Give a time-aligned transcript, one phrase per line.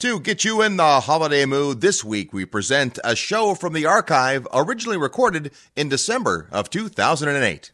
[0.00, 3.84] To get you in the holiday mood this week, we present a show from the
[3.84, 7.70] archive originally recorded in December of 2008.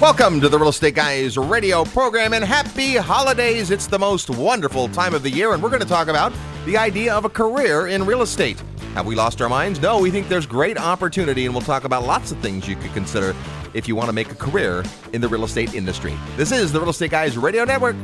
[0.00, 3.70] Welcome to the Real Estate Guys radio program and happy holidays.
[3.70, 6.32] It's the most wonderful time of the year, and we're going to talk about
[6.64, 8.58] the idea of a career in real estate.
[8.94, 9.82] Have we lost our minds?
[9.82, 12.94] No, we think there's great opportunity, and we'll talk about lots of things you could
[12.94, 13.36] consider
[13.74, 14.82] if you want to make a career
[15.12, 16.16] in the real estate industry.
[16.38, 17.96] This is the Real Estate Guys Radio Network.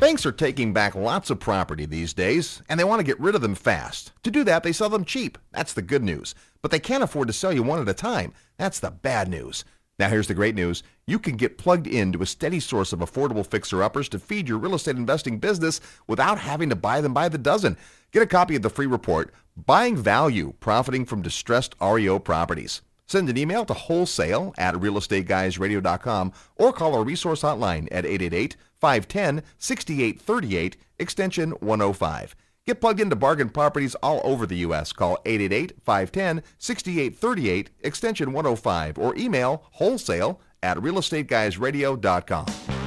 [0.00, 3.34] Banks are taking back lots of property these days, and they want to get rid
[3.34, 4.12] of them fast.
[4.24, 5.38] To do that, they sell them cheap.
[5.52, 6.34] That's the good news.
[6.62, 8.34] But they can't afford to sell you one at a time.
[8.58, 9.64] That's the bad news.
[9.98, 10.82] Now, here's the great news.
[11.06, 14.58] You can get plugged into a steady source of affordable fixer uppers to feed your
[14.58, 17.76] real estate investing business without having to buy them by the dozen.
[18.10, 22.82] Get a copy of the free report, Buying Value Profiting from Distressed REO Properties.
[23.06, 29.42] Send an email to wholesale at realestateguysradio.com or call our resource hotline at 888 510
[29.58, 32.34] 6838, extension 105.
[32.66, 34.92] Get plugged into bargain properties all over the U.S.
[34.92, 42.83] Call 888-510-6838, extension 105, or email wholesale at realestateguysradio.com.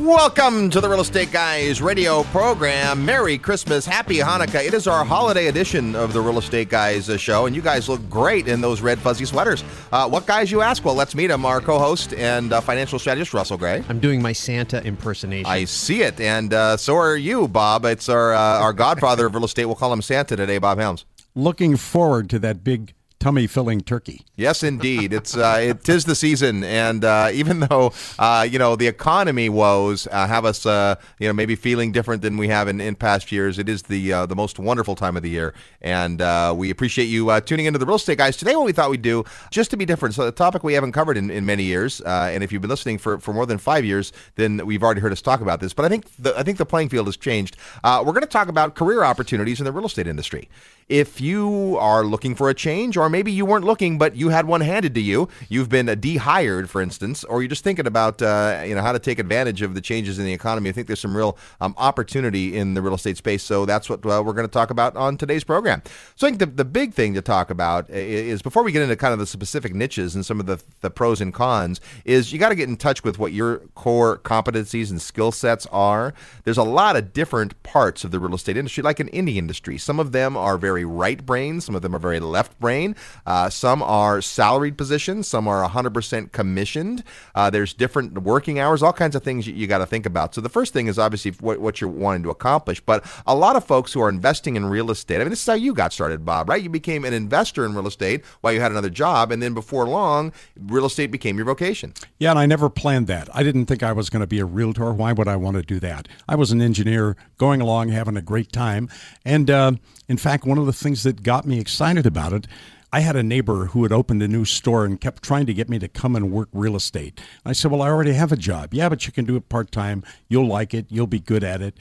[0.00, 3.04] Welcome to the Real Estate Guys radio program.
[3.04, 4.64] Merry Christmas, Happy Hanukkah.
[4.64, 7.88] It is our holiday edition of the Real Estate Guys uh, show, and you guys
[7.88, 9.64] look great in those red fuzzy sweaters.
[9.90, 10.84] Uh, what guys, you ask?
[10.84, 13.82] Well, let's meet him, our co host and uh, financial strategist, Russell Gray.
[13.88, 15.50] I'm doing my Santa impersonation.
[15.50, 17.84] I see it, and uh, so are you, Bob.
[17.84, 19.64] It's our, uh, our godfather of real estate.
[19.64, 21.06] We'll call him Santa today, Bob Helms.
[21.34, 24.24] Looking forward to that big tummy filling turkey.
[24.36, 25.12] Yes, indeed.
[25.12, 29.48] It's uh, it is the season, and uh, even though uh, you know the economy
[29.48, 32.94] woes uh, have us uh, you know maybe feeling different than we have in, in
[32.94, 36.20] past years, it is the uh, the most wonderful time of the year, and
[36.56, 38.54] we appreciate you tuning into the real estate guys today.
[38.54, 41.16] What we thought we'd do just to be different, so a topic we haven't covered
[41.16, 44.12] in, in many years, and if you've been listening for, for more than five years,
[44.36, 45.72] then we've already heard us talk about this.
[45.72, 47.56] But I think the I think the playing field has changed.
[47.84, 50.48] we're going to talk about career opportunities in the real estate industry
[50.88, 54.46] if you are looking for a change, or maybe you weren't looking, but you had
[54.46, 58.62] one handed to you, you've been dehired, for instance, or you're just thinking about uh,
[58.64, 60.70] you know how to take advantage of the changes in the economy.
[60.70, 63.42] I think there's some real um, opportunity in the real estate space.
[63.42, 65.82] So that's what uh, we're going to talk about on today's program.
[66.16, 68.96] So I think the, the big thing to talk about is before we get into
[68.96, 72.38] kind of the specific niches and some of the, the pros and cons, is you
[72.38, 76.14] got to get in touch with what your core competencies and skill sets are.
[76.44, 79.78] There's a lot of different parts of the real estate industry, like in any industry.
[79.78, 82.94] Some of them are very very right brain, some of them are very left brain.
[83.26, 87.02] Uh, some are salaried positions, some are 100% commissioned.
[87.34, 90.34] Uh, there's different working hours, all kinds of things you, you got to think about.
[90.34, 92.80] So the first thing is obviously what, what you're wanting to accomplish.
[92.80, 95.46] But a lot of folks who are investing in real estate, I mean, this is
[95.46, 96.62] how you got started, Bob, right?
[96.62, 99.86] You became an investor in real estate while you had another job, and then before
[99.88, 101.92] long, real estate became your vocation.
[102.18, 103.28] Yeah, and I never planned that.
[103.34, 104.92] I didn't think I was going to be a realtor.
[104.92, 106.06] Why would I want to do that?
[106.28, 108.88] I was an engineer going along, having a great time.
[109.24, 109.72] And uh,
[110.08, 112.46] in fact, one of the things that got me excited about it,
[112.90, 115.68] I had a neighbor who had opened a new store and kept trying to get
[115.68, 117.20] me to come and work real estate.
[117.44, 118.72] I said, Well, I already have a job.
[118.72, 120.02] Yeah, but you can do it part time.
[120.28, 120.86] You'll like it.
[120.88, 121.76] You'll be good at it.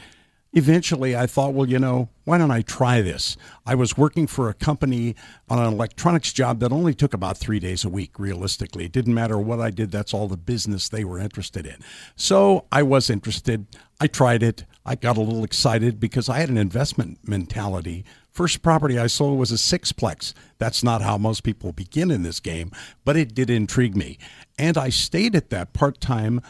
[0.54, 3.38] Eventually, I thought, well, you know, why don't I try this?
[3.66, 5.14] I was working for a company
[5.50, 8.86] on an electronics job that only took about three days a week, realistically.
[8.86, 11.76] It didn't matter what I did, that's all the business they were interested in.
[12.16, 13.68] So I was interested.
[14.00, 14.64] I tried it.
[14.88, 18.06] I got a little excited because I had an investment mentality
[18.38, 20.36] First property I sold was a sixplex.
[20.60, 22.70] That's not how most people begin in this game,
[23.04, 24.20] but it did intrigue me.
[24.60, 26.42] And I stayed at that part time.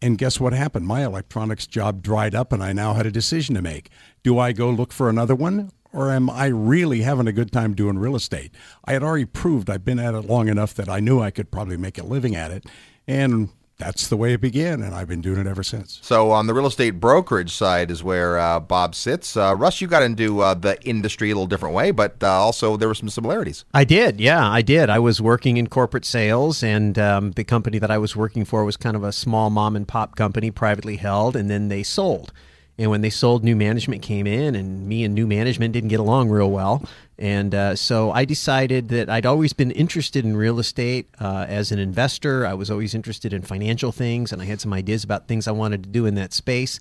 [0.00, 0.86] And guess what happened?
[0.86, 3.90] My electronics job dried up, and I now had a decision to make.
[4.22, 5.70] Do I go look for another one?
[5.92, 8.54] Or am I really having a good time doing real estate?
[8.86, 11.50] I had already proved I'd been at it long enough that I knew I could
[11.50, 12.64] probably make a living at it.
[13.06, 16.00] And that's the way it began, and I've been doing it ever since.
[16.02, 19.36] So, on the real estate brokerage side is where uh, Bob sits.
[19.36, 22.76] Uh, Russ, you got into uh, the industry a little different way, but uh, also
[22.76, 23.64] there were some similarities.
[23.72, 24.90] I did, yeah, I did.
[24.90, 28.64] I was working in corporate sales, and um, the company that I was working for
[28.64, 32.32] was kind of a small mom and pop company, privately held, and then they sold.
[32.78, 36.00] And when they sold, new management came in, and me and new management didn't get
[36.00, 36.82] along real well.
[37.18, 41.72] And uh, so I decided that I'd always been interested in real estate uh, as
[41.72, 42.46] an investor.
[42.46, 45.52] I was always interested in financial things, and I had some ideas about things I
[45.52, 46.78] wanted to do in that space.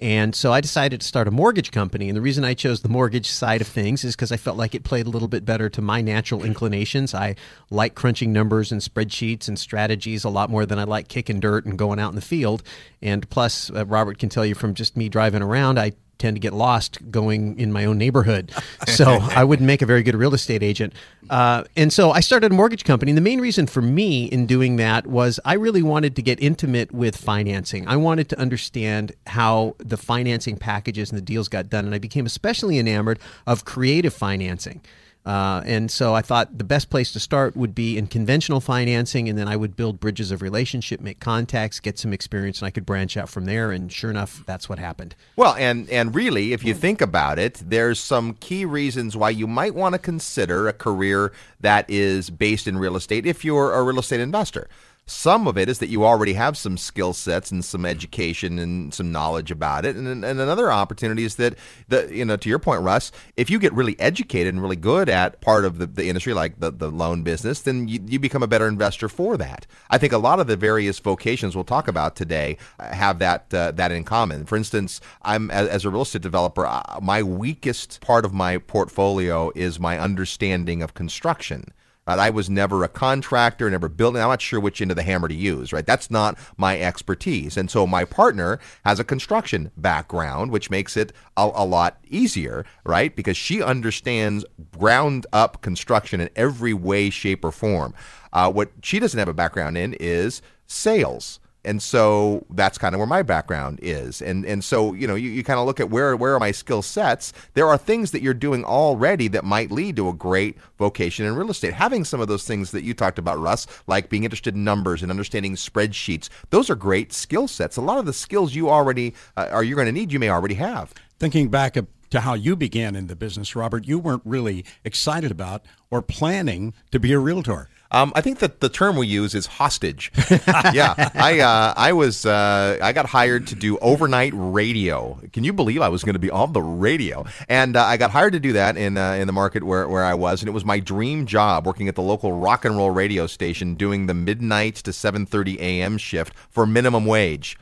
[0.00, 2.08] And so I decided to start a mortgage company.
[2.08, 4.74] And the reason I chose the mortgage side of things is because I felt like
[4.74, 7.12] it played a little bit better to my natural inclinations.
[7.12, 7.36] I
[7.68, 11.66] like crunching numbers and spreadsheets and strategies a lot more than I like kicking dirt
[11.66, 12.62] and going out in the field.
[13.02, 16.40] And plus, uh, Robert can tell you from just me driving around, I tend to
[16.40, 18.52] get lost going in my own neighborhood.
[18.86, 20.92] So I wouldn't make a very good real estate agent.
[21.28, 23.10] Uh, and so I started a mortgage company.
[23.10, 26.40] And the main reason for me in doing that was I really wanted to get
[26.40, 27.88] intimate with financing.
[27.88, 31.86] I wanted to understand how the financing packages and the deals got done.
[31.86, 34.80] And I became especially enamored of creative financing.
[35.26, 39.28] Uh, and so I thought the best place to start would be in conventional financing,
[39.28, 42.70] and then I would build bridges of relationship, make contacts, get some experience, and I
[42.70, 43.70] could branch out from there.
[43.70, 45.14] And sure enough, that's what happened.
[45.36, 49.46] Well, and and really, if you think about it, there's some key reasons why you
[49.46, 53.82] might want to consider a career that is based in real estate if you're a
[53.82, 54.68] real estate investor.
[55.06, 58.94] Some of it is that you already have some skill sets and some education and
[58.94, 59.96] some knowledge about it.
[59.96, 61.56] And, and another opportunity is that,
[61.88, 65.08] the, you know, to your point, Russ, if you get really educated and really good
[65.08, 68.44] at part of the, the industry, like the, the loan business, then you, you become
[68.44, 69.66] a better investor for that.
[69.90, 73.72] I think a lot of the various vocations we'll talk about today have that, uh,
[73.72, 74.46] that in common.
[74.46, 78.58] For instance, I'm as, as a real estate developer, uh, my weakest part of my
[78.58, 81.64] portfolio is my understanding of construction.
[82.10, 82.26] Right?
[82.26, 84.22] I was never a contractor, never building.
[84.22, 85.72] I'm not sure which end of the hammer to use.
[85.72, 85.86] Right?
[85.86, 87.56] That's not my expertise.
[87.56, 92.64] And so my partner has a construction background, which makes it a, a lot easier,
[92.84, 93.14] right?
[93.14, 94.44] Because she understands
[94.78, 97.94] ground up construction in every way, shape, or form.
[98.32, 102.98] Uh, what she doesn't have a background in is sales and so that's kind of
[102.98, 104.22] where my background is.
[104.22, 106.52] And and so you know you, you kind of look at where where are my
[106.52, 107.32] skill sets.
[107.54, 111.34] There are things that you're doing already that might lead to a great vocation in
[111.34, 111.74] real estate.
[111.74, 115.02] Having some of those things that you talked about russ like being interested in numbers
[115.02, 117.76] and understanding spreadsheets those are great skill sets.
[117.76, 120.30] A lot of the skills you already uh, are you're going to need you may
[120.30, 120.94] already have.
[121.18, 121.76] Thinking back
[122.10, 126.74] to how you began in the business robert you weren't really excited about or planning
[126.90, 130.12] to be a realtor um, I think that the term we use is hostage.
[130.72, 135.18] yeah, I uh, I was uh, I got hired to do overnight radio.
[135.32, 137.24] Can you believe I was going to be on the radio?
[137.48, 140.04] And uh, I got hired to do that in uh, in the market where, where
[140.04, 142.90] I was, and it was my dream job working at the local rock and roll
[142.90, 145.98] radio station, doing the midnight to 7:30 a.m.
[145.98, 147.58] shift for minimum wage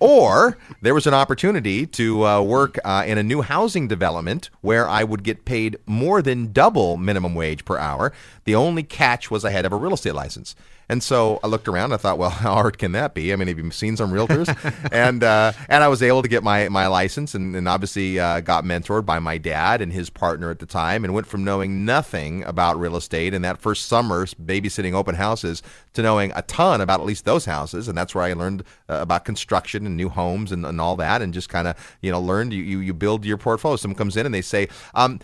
[0.00, 4.88] or there was an opportunity to uh, work uh, in a new housing development where
[4.88, 8.12] I would get paid more than double minimum wage per hour.
[8.44, 10.54] The only catch was I had to have a real estate license.
[10.88, 11.86] And so I looked around.
[11.86, 13.32] And I thought, well, how hard can that be?
[13.32, 14.48] I mean, have you seen some realtors?
[14.92, 18.40] and uh, and I was able to get my my license, and, and obviously uh,
[18.40, 21.84] got mentored by my dad and his partner at the time, and went from knowing
[21.84, 25.62] nothing about real estate in that first summer babysitting open houses
[25.92, 28.98] to knowing a ton about at least those houses, and that's where I learned uh,
[29.00, 32.20] about construction and new homes and, and all that, and just kind of you know
[32.20, 33.76] learned you, you you build your portfolio.
[33.76, 35.20] Someone comes in and they say, um,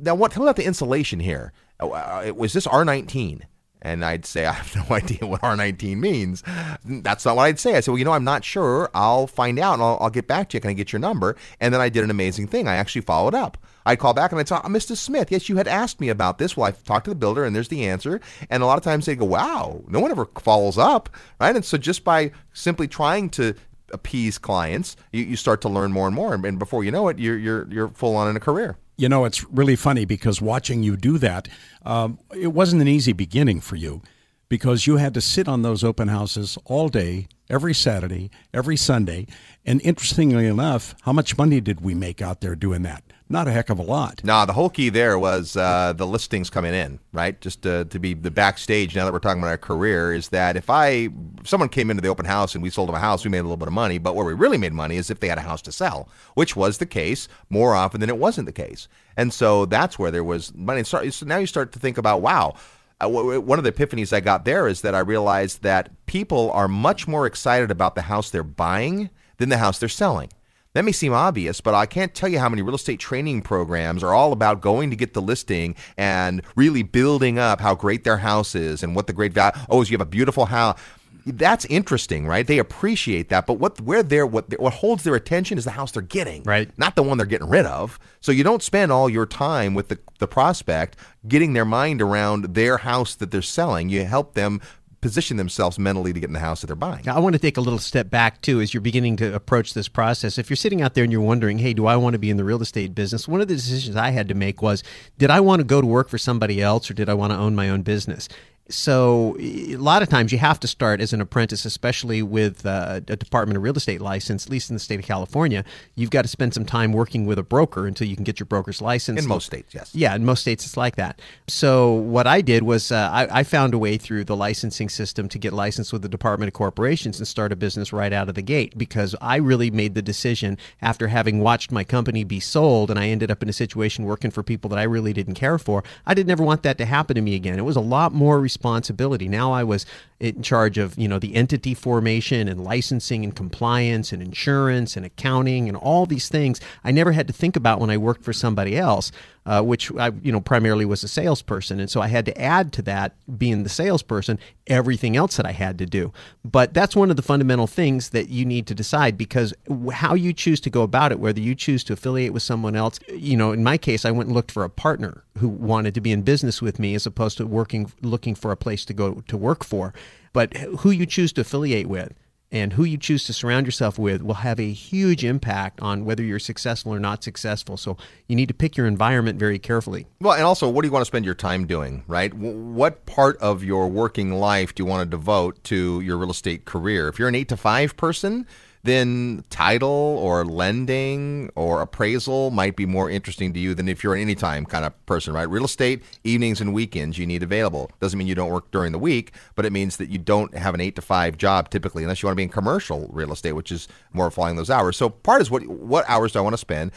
[0.00, 0.32] now what?
[0.32, 1.52] Tell me about the insulation here.
[1.80, 3.42] Uh, uh was this R19?
[3.86, 6.42] And I'd say, I have no idea what R19 means.
[6.84, 7.76] That's not what I'd say.
[7.76, 8.90] I said, well, you know, I'm not sure.
[8.94, 10.60] I'll find out and I'll, I'll get back to you.
[10.60, 11.36] Can I get your number?
[11.60, 12.66] And then I did an amazing thing.
[12.66, 13.56] I actually followed up.
[13.86, 14.96] I called back and I said, oh, uh, Mr.
[14.96, 16.56] Smith, yes, you had asked me about this.
[16.56, 18.20] Well, I talked to the builder and there's the answer.
[18.50, 21.08] And a lot of times they go, wow, no one ever follows up,
[21.40, 21.54] right?
[21.54, 23.54] And so just by simply trying to
[23.92, 26.34] appease clients, you, you start to learn more and more.
[26.34, 28.76] And before you know it, you're, you're, you're full on in a career.
[28.96, 31.48] You know, it's really funny because watching you do that,
[31.84, 34.00] um, it wasn't an easy beginning for you
[34.48, 39.26] because you had to sit on those open houses all day, every Saturday, every Sunday.
[39.64, 43.02] And interestingly enough, how much money did we make out there doing that?
[43.28, 44.22] Not a heck of a lot.
[44.22, 47.40] No, the whole key there was uh, the listings coming in, right?
[47.40, 48.94] Just to, to be the backstage.
[48.94, 51.08] Now that we're talking about our career, is that if I
[51.40, 53.40] if someone came into the open house and we sold them a house, we made
[53.40, 53.98] a little bit of money.
[53.98, 56.54] But where we really made money is if they had a house to sell, which
[56.54, 58.86] was the case more often than it wasn't the case.
[59.16, 60.84] And so that's where there was money.
[60.84, 62.54] So now you start to think about, wow.
[62.98, 66.66] Uh, one of the epiphanies I got there is that I realized that people are
[66.66, 70.30] much more excited about the house they're buying than the house they're selling.
[70.72, 74.02] That may seem obvious, but I can't tell you how many real estate training programs
[74.02, 78.18] are all about going to get the listing and really building up how great their
[78.18, 79.58] house is and what the great value.
[79.70, 80.78] Oh, you have a beautiful house.
[81.26, 82.46] That's interesting, right?
[82.46, 85.90] They appreciate that, but what where they're what what holds their attention is the house
[85.90, 86.70] they're getting, right?
[86.78, 87.98] Not the one they're getting rid of.
[88.20, 92.54] So you don't spend all your time with the the prospect getting their mind around
[92.54, 93.88] their house that they're selling.
[93.88, 94.60] You help them
[95.00, 97.02] position themselves mentally to get in the house that they're buying.
[97.06, 99.74] Now, I want to take a little step back too as you're beginning to approach
[99.74, 100.38] this process.
[100.38, 102.36] If you're sitting out there and you're wondering, hey, do I want to be in
[102.36, 103.28] the real estate business?
[103.28, 104.82] One of the decisions I had to make was,
[105.18, 107.38] did I want to go to work for somebody else or did I want to
[107.38, 108.28] own my own business?
[108.68, 113.00] So a lot of times you have to start as an apprentice, especially with uh,
[113.06, 115.64] a Department of Real Estate license, at least in the state of California.
[115.94, 118.46] You've got to spend some time working with a broker until you can get your
[118.46, 119.22] broker's license.
[119.22, 119.94] In most states, yes.
[119.94, 121.20] Yeah, in most states it's like that.
[121.46, 125.28] So what I did was uh, I, I, found a way through the licensing system
[125.28, 128.34] to get licensed with the Department of Corporations and start a business right out of
[128.34, 132.90] the gate because I really made the decision after having watched my company be sold
[132.90, 135.58] and I ended up in a situation working for people that I really didn't care
[135.58, 135.84] for.
[136.04, 137.58] I did never want that to happen to me again.
[137.58, 139.28] It was a lot more responsibility.
[139.28, 139.84] Now I was
[140.18, 145.04] in charge of, you know, the entity formation and licensing and compliance and insurance and
[145.04, 148.32] accounting and all these things I never had to think about when I worked for
[148.32, 149.12] somebody else,
[149.44, 151.80] uh, which I, you know, primarily was a salesperson.
[151.80, 155.52] And so I had to add to that, being the salesperson, everything else that I
[155.52, 156.12] had to do.
[156.44, 159.52] But that's one of the fundamental things that you need to decide because
[159.92, 162.98] how you choose to go about it, whether you choose to affiliate with someone else,
[163.08, 166.00] you know, in my case, I went and looked for a partner who wanted to
[166.00, 169.22] be in business with me as opposed to working, looking for a place to go
[169.28, 169.92] to work for
[170.36, 172.12] but who you choose to affiliate with
[172.52, 176.22] and who you choose to surround yourself with will have a huge impact on whether
[176.22, 177.78] you're successful or not successful.
[177.78, 177.96] So
[178.28, 180.06] you need to pick your environment very carefully.
[180.20, 182.34] Well, and also, what do you want to spend your time doing, right?
[182.34, 186.66] What part of your working life do you want to devote to your real estate
[186.66, 187.08] career?
[187.08, 188.46] If you're an eight to five person,
[188.86, 194.14] then title or lending or appraisal might be more interesting to you than if you're
[194.14, 195.48] an anytime kind of person, right?
[195.48, 197.90] Real estate, evenings and weekends you need available.
[198.00, 200.74] Doesn't mean you don't work during the week, but it means that you don't have
[200.74, 203.52] an eight to five job typically, unless you want to be in commercial real estate,
[203.52, 204.96] which is more flying those hours.
[204.96, 206.92] So part is what what hours do I want to spend?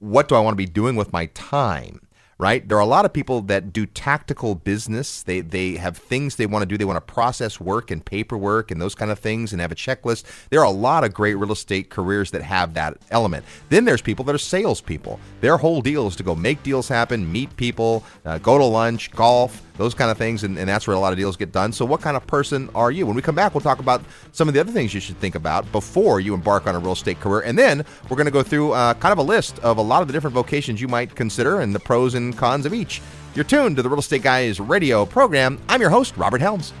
[0.00, 2.00] What do I want to be doing with my time?
[2.38, 2.68] Right?
[2.68, 5.22] There are a lot of people that do tactical business.
[5.22, 6.78] They they have things they want to do.
[6.78, 9.76] They want to process work and paperwork and those kind of things and have a
[9.76, 10.24] checklist.
[10.50, 13.44] There are a lot of great real estate careers that have that element.
[13.68, 15.18] Then there's people that are salespeople.
[15.40, 19.10] Their whole deal is to go make deals happen, meet people, uh, go to lunch,
[19.10, 21.72] golf those kind of things, and, and that's where a lot of deals get done.
[21.72, 23.06] So, what kind of person are you?
[23.06, 25.34] When we come back, we'll talk about some of the other things you should think
[25.34, 27.40] about before you embark on a real estate career.
[27.40, 30.02] And then we're going to go through uh, kind of a list of a lot
[30.02, 33.00] of the different vocations you might consider and the pros and cons of each.
[33.34, 35.60] You're tuned to the Real Estate Guys radio program.
[35.68, 36.72] I'm your host, Robert Helms.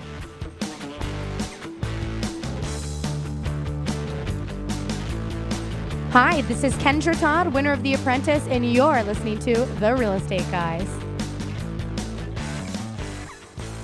[6.10, 10.14] Hi, this is Kendra Todd, winner of The Apprentice, and you're listening to The Real
[10.14, 10.88] Estate Guys.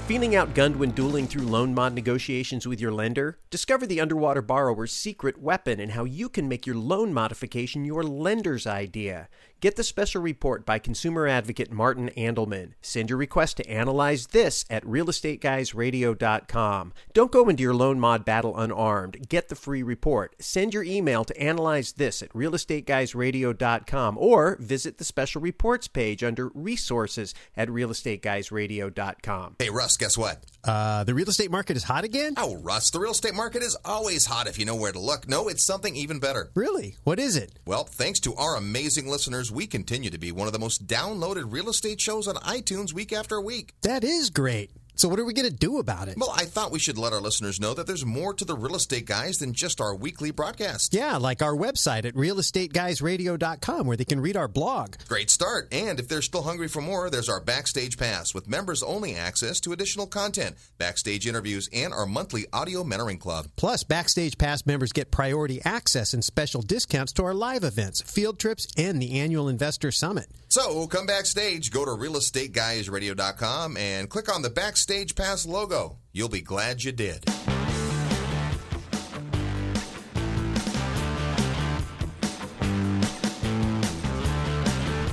[0.06, 3.38] Feeling outgunned when dueling through loan mod negotiations with your lender?
[3.48, 8.02] Discover the underwater borrower's secret weapon and how you can make your loan modification your
[8.02, 9.30] lender's idea.
[9.64, 12.72] Get the special report by consumer advocate Martin Andelman.
[12.82, 16.92] Send your request to analyze this at realestateguysradio.com.
[17.14, 19.26] Don't go into your loan mod battle unarmed.
[19.26, 20.36] Get the free report.
[20.38, 26.48] Send your email to analyze this at realestateguysradio.com or visit the special reports page under
[26.48, 29.56] resources at realestateguysradio.com.
[29.58, 30.44] Hey, Russ, guess what?
[30.64, 32.34] Uh, the real estate market is hot again?
[32.36, 35.28] Oh, Russ, the real estate market is always hot if you know where to look.
[35.28, 36.50] No, it's something even better.
[36.54, 36.96] Really?
[37.04, 37.58] What is it?
[37.66, 41.52] Well, thanks to our amazing listeners, we continue to be one of the most downloaded
[41.52, 43.74] real estate shows on iTunes week after week.
[43.82, 44.70] That is great.
[44.96, 46.16] So, what are we going to do about it?
[46.16, 48.76] Well, I thought we should let our listeners know that there's more to the real
[48.76, 50.94] estate guys than just our weekly broadcast.
[50.94, 54.94] Yeah, like our website at realestateguysradio.com where they can read our blog.
[55.08, 55.66] Great start.
[55.72, 59.58] And if they're still hungry for more, there's our Backstage Pass with members only access
[59.60, 63.48] to additional content, backstage interviews, and our monthly audio mentoring club.
[63.56, 68.38] Plus, Backstage Pass members get priority access and special discounts to our live events, field
[68.38, 70.28] trips, and the annual Investor Summit.
[70.46, 75.96] So, come backstage, go to realestateguysradio.com and click on the Backstage Stage Pass logo.
[76.12, 77.24] You'll be glad you did.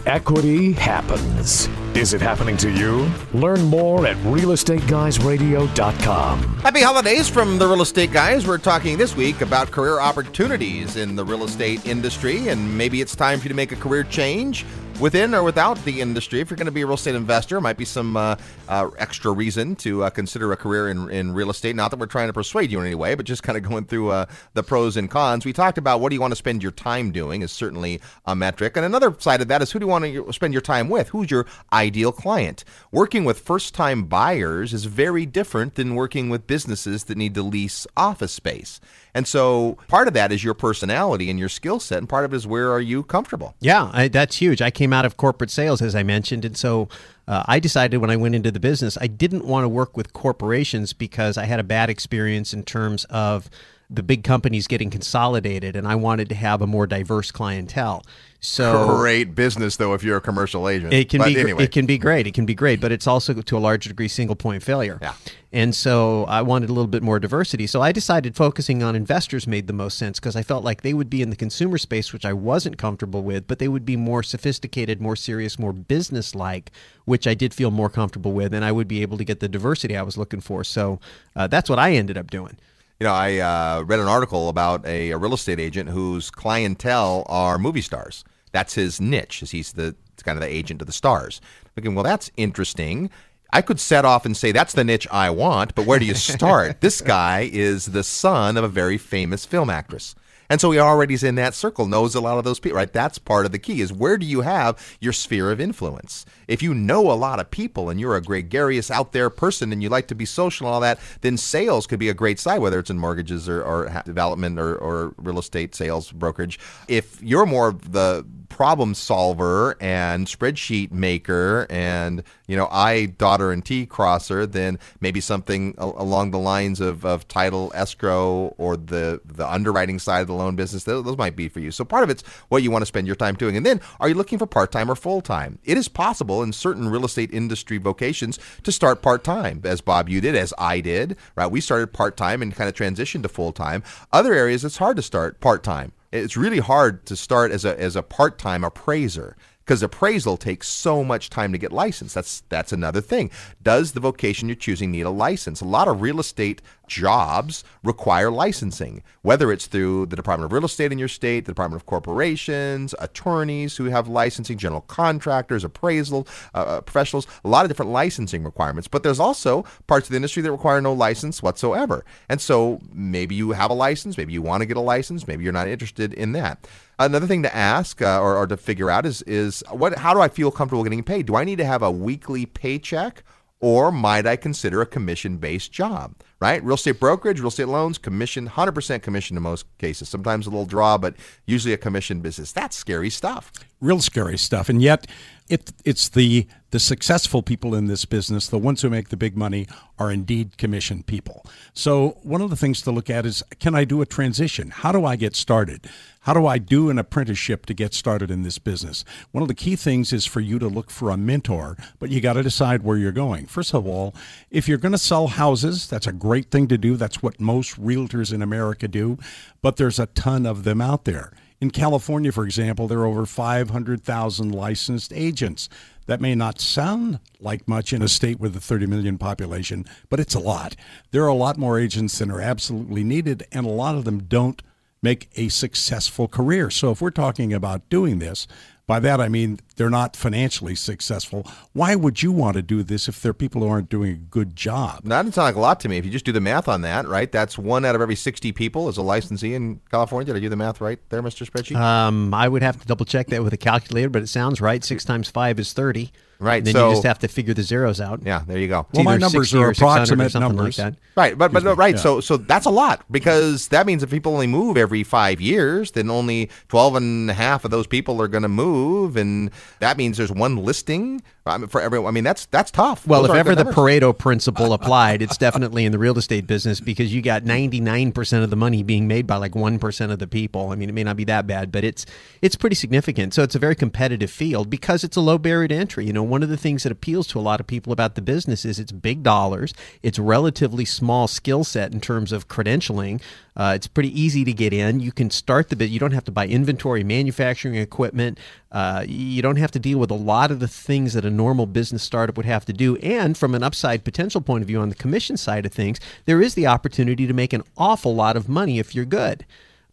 [0.06, 1.70] Equity happens.
[1.96, 3.10] Is it happening to you?
[3.34, 6.44] Learn more at realestateguysradio.com.
[6.58, 8.46] Happy holidays from the Real Estate Guys.
[8.46, 13.16] We're talking this week about career opportunities in the real estate industry, and maybe it's
[13.16, 14.66] time for you to make a career change
[15.02, 16.40] within or without the industry.
[16.40, 18.36] If you're going to be a real estate investor, might be some uh,
[18.70, 21.76] uh, extra reason to uh, consider a career in, in real estate.
[21.76, 23.86] Not that we're trying to persuade you in any way, but just kind of going
[23.86, 25.44] through uh, the pros and cons.
[25.44, 28.36] We talked about what do you want to spend your time doing is certainly a
[28.36, 30.88] metric, and another side of that is who do you want to spend your time
[30.88, 31.10] with?
[31.10, 32.64] Who's your ideal client?
[32.92, 37.88] Working with first-time buyers is very different than working with businesses that need to lease
[37.98, 38.80] office space.
[39.14, 42.34] And so part of that is your personality and your skill set, and part of
[42.34, 43.56] it is where are you comfortable.
[43.60, 44.62] Yeah, I, that's huge.
[44.62, 46.88] I came out of corporate sales, as I mentioned, and so
[47.28, 50.14] uh, I decided when I went into the business, I didn't want to work with
[50.14, 53.50] corporations because I had a bad experience in terms of
[53.90, 58.04] the big companies getting consolidated, and I wanted to have a more diverse clientele.
[58.44, 60.94] So Great business though if you're a commercial agent.
[60.94, 61.64] It can But be anyway.
[61.64, 62.26] it can be great.
[62.26, 64.98] It can be great, but it's also to a large degree single point failure.
[65.00, 65.14] Yeah.
[65.54, 67.68] And so I wanted a little bit more diversity.
[67.68, 70.94] So I decided focusing on investors made the most sense because I felt like they
[70.96, 73.96] would be in the consumer space, which I wasn't comfortable with, but they would be
[73.96, 76.72] more sophisticated, more serious, more business like,
[77.06, 79.50] which I did feel more comfortable with, and I would be able to get the
[79.50, 80.64] diversity I was looking for.
[80.64, 81.00] So
[81.36, 82.58] uh, that's what I ended up doing.
[83.02, 87.26] You know, I uh, read an article about a, a real estate agent whose clientele
[87.28, 88.24] are movie stars.
[88.52, 89.42] That's his niche.
[89.42, 91.42] Is he's the kind of the agent of the stars.
[91.74, 93.10] Thinking, well, that's interesting.
[93.52, 96.14] I could set off and say that's the niche I want, but where do you
[96.14, 96.80] start?
[96.82, 100.14] this guy is the son of a very famous film actress.
[100.52, 102.92] And so he already is in that circle, knows a lot of those people, right?
[102.92, 106.26] That's part of the key is where do you have your sphere of influence?
[106.46, 109.82] If you know a lot of people and you're a gregarious out there person and
[109.82, 112.60] you like to be social and all that, then sales could be a great side,
[112.60, 116.60] whether it's in mortgages or, or development or, or real estate sales brokerage.
[116.90, 123.52] If you're more of the problem solver and spreadsheet maker and you know I daughter
[123.52, 128.76] and T crosser, then maybe something a- along the lines of, of title escrow or
[128.76, 130.84] the the underwriting side of the loan business.
[130.84, 131.72] Those, those might be for you.
[131.72, 134.10] So part of it's what you want to spend your time doing, and then are
[134.10, 135.58] you looking for part time or full time?
[135.64, 140.10] It is possible in certain real estate industry vocations to start part time, as Bob
[140.10, 141.16] you did, as I did.
[141.36, 143.82] Right, we started part time and kind of transitioned to full time.
[144.12, 147.80] Other areas it's hard to start part time it's really hard to start as a
[147.80, 152.16] as a part-time appraiser because appraisal takes so much time to get licensed.
[152.16, 153.32] That's that's another thing.
[153.62, 155.62] Does the vocation you're choosing need a license?
[155.62, 160.66] A lot of real estate jobs require licensing, whether it's through the Department of Real
[160.66, 166.28] Estate in your state, the Department of Corporations, attorneys who have licensing, general contractors, appraisal
[166.54, 168.90] uh, professionals, a lot of different licensing requirements.
[168.90, 172.04] But there's also parts of the industry that require no license whatsoever.
[172.28, 175.46] And so maybe you have a license, maybe you want to get a license, maybe
[175.46, 176.68] you're not interested in that.
[177.06, 180.22] Another thing to ask uh, or, or to figure out is is what how do
[180.22, 181.26] I feel comfortable getting paid?
[181.26, 183.24] Do I need to have a weekly paycheck?
[183.62, 186.16] or might I consider a commission based job?
[186.40, 186.64] Right?
[186.64, 190.10] Real estate brokerage, real estate loans, commission, 100% commission in most cases.
[190.10, 191.16] Sometimes a little draw, but
[191.46, 192.52] usually a commission business.
[192.52, 193.52] That's scary stuff.
[193.80, 194.68] Real scary stuff.
[194.68, 195.06] And yet,
[195.52, 199.36] it, it's the the successful people in this business, the ones who make the big
[199.36, 199.68] money,
[200.00, 201.46] are indeed commission people.
[201.74, 204.70] So one of the things to look at is can I do a transition?
[204.70, 205.86] How do I get started?
[206.22, 209.04] How do I do an apprenticeship to get started in this business?
[209.32, 212.22] One of the key things is for you to look for a mentor, but you
[212.22, 213.48] got to decide where you're going.
[213.48, 214.16] First of all,
[214.50, 216.96] if you're going to sell houses, that's a great thing to do.
[216.96, 219.18] That's what most realtors in America do,
[219.62, 221.34] but there's a ton of them out there.
[221.62, 225.70] In California, for example, there are over 500,000 licensed agents.
[226.08, 230.20] That may not sound like much in a state with a 30 million population, but
[230.20, 230.76] it's a lot.
[231.12, 234.24] There are a lot more agents than are absolutely needed, and a lot of them
[234.24, 234.64] don't
[235.04, 236.72] make a successful career.
[236.72, 238.48] So if we're talking about doing this,
[238.88, 241.44] by that I mean they're not financially successful.
[241.74, 244.16] Why would you want to do this if there are people who aren't doing a
[244.16, 245.02] good job?
[245.06, 245.98] That doesn't sound like a lot to me.
[245.98, 247.32] If you just do the math on that, right?
[247.32, 250.28] That's one out of every 60 people is a licensee in California.
[250.28, 251.50] Did I do the math right there, Mr.
[251.50, 251.78] Spreadsheet?
[251.78, 254.84] Um, I would have to double check that with a calculator, but it sounds right.
[254.84, 256.12] Six times five is 30.
[256.40, 258.22] Right, And then so- you just have to figure the zeros out.
[258.26, 258.88] yeah, there you go.
[258.94, 260.80] Well, my numbers are or 600 or approximate numbers.
[260.80, 261.00] Like that.
[261.16, 261.94] Right, but but no, right.
[261.94, 262.02] Yeah.
[262.02, 265.92] So so that's a lot because that means if people only move every five years,
[265.92, 269.98] then only 12 and a half of those people are going to move, and that
[269.98, 272.10] means there's one listing I mean, for everyone.
[272.10, 273.08] I mean, that's that's tough.
[273.08, 273.72] Well, Those if ever the.
[273.72, 278.50] Pareto principle applied, it's definitely in the real estate business because you got 99% of
[278.50, 280.70] the money being made by like 1% of the people.
[280.70, 282.06] I mean, it may not be that bad, but it's
[282.42, 283.34] it's pretty significant.
[283.34, 286.06] So it's a very competitive field because it's a low barrier to entry.
[286.06, 288.22] You know, one of the things that appeals to a lot of people about the
[288.22, 293.20] business is it's big dollars, it's relatively small skill set in terms of credentialing.
[293.56, 295.00] Uh, it's pretty easy to get in.
[295.00, 295.94] You can start the business.
[295.94, 298.40] You don't have to buy inventory, manufacturing equipment.
[298.72, 301.66] Uh, you don't have to deal with a lot of the things that a normal
[301.66, 302.96] business startup would have to do.
[302.98, 306.42] And from an upside potential point of view on the commission side of things, there
[306.42, 309.46] is the opportunity to make an awful lot of money if you're good.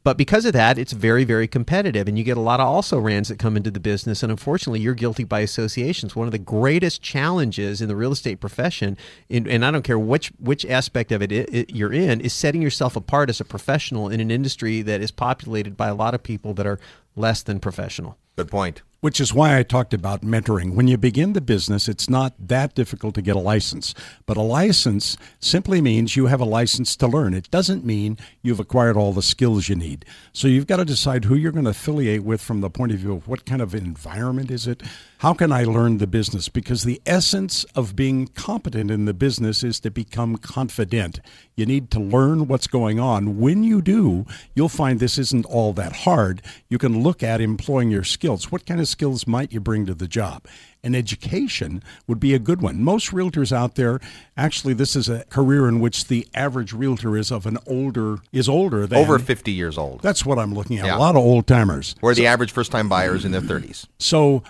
[0.08, 2.98] But because of that, it's very, very competitive, and you get a lot of also
[2.98, 4.22] rans that come into the business.
[4.22, 6.16] And unfortunately, you're guilty by associations.
[6.16, 8.96] One of the greatest challenges in the real estate profession,
[9.28, 12.32] in, and I don't care which which aspect of it, it, it you're in, is
[12.32, 16.14] setting yourself apart as a professional in an industry that is populated by a lot
[16.14, 16.80] of people that are
[17.14, 18.16] less than professional.
[18.34, 18.80] Good point.
[19.00, 20.74] Which is why I talked about mentoring.
[20.74, 23.94] When you begin the business, it's not that difficult to get a license.
[24.26, 27.32] But a license simply means you have a license to learn.
[27.32, 30.04] It doesn't mean you've acquired all the skills you need.
[30.32, 32.98] So you've got to decide who you're going to affiliate with from the point of
[32.98, 34.82] view of what kind of environment is it?
[35.18, 36.48] How can I learn the business?
[36.48, 41.20] Because the essence of being competent in the business is to become confident.
[41.54, 43.38] You need to learn what's going on.
[43.38, 46.42] When you do, you'll find this isn't all that hard.
[46.68, 48.50] You can look at employing your skills.
[48.50, 50.46] What kind of skills might you bring to the job?
[50.82, 52.82] And education would be a good one.
[52.82, 54.00] Most realtors out there,
[54.36, 58.48] actually, this is a career in which the average realtor is of an older is
[58.48, 60.00] older than Over 50 years old.
[60.02, 60.86] That's what I'm looking at.
[60.86, 60.96] Yeah.
[60.96, 61.94] A lot of old timers.
[62.00, 63.86] Where the average first time buyer is in their 30s.
[63.98, 64.42] So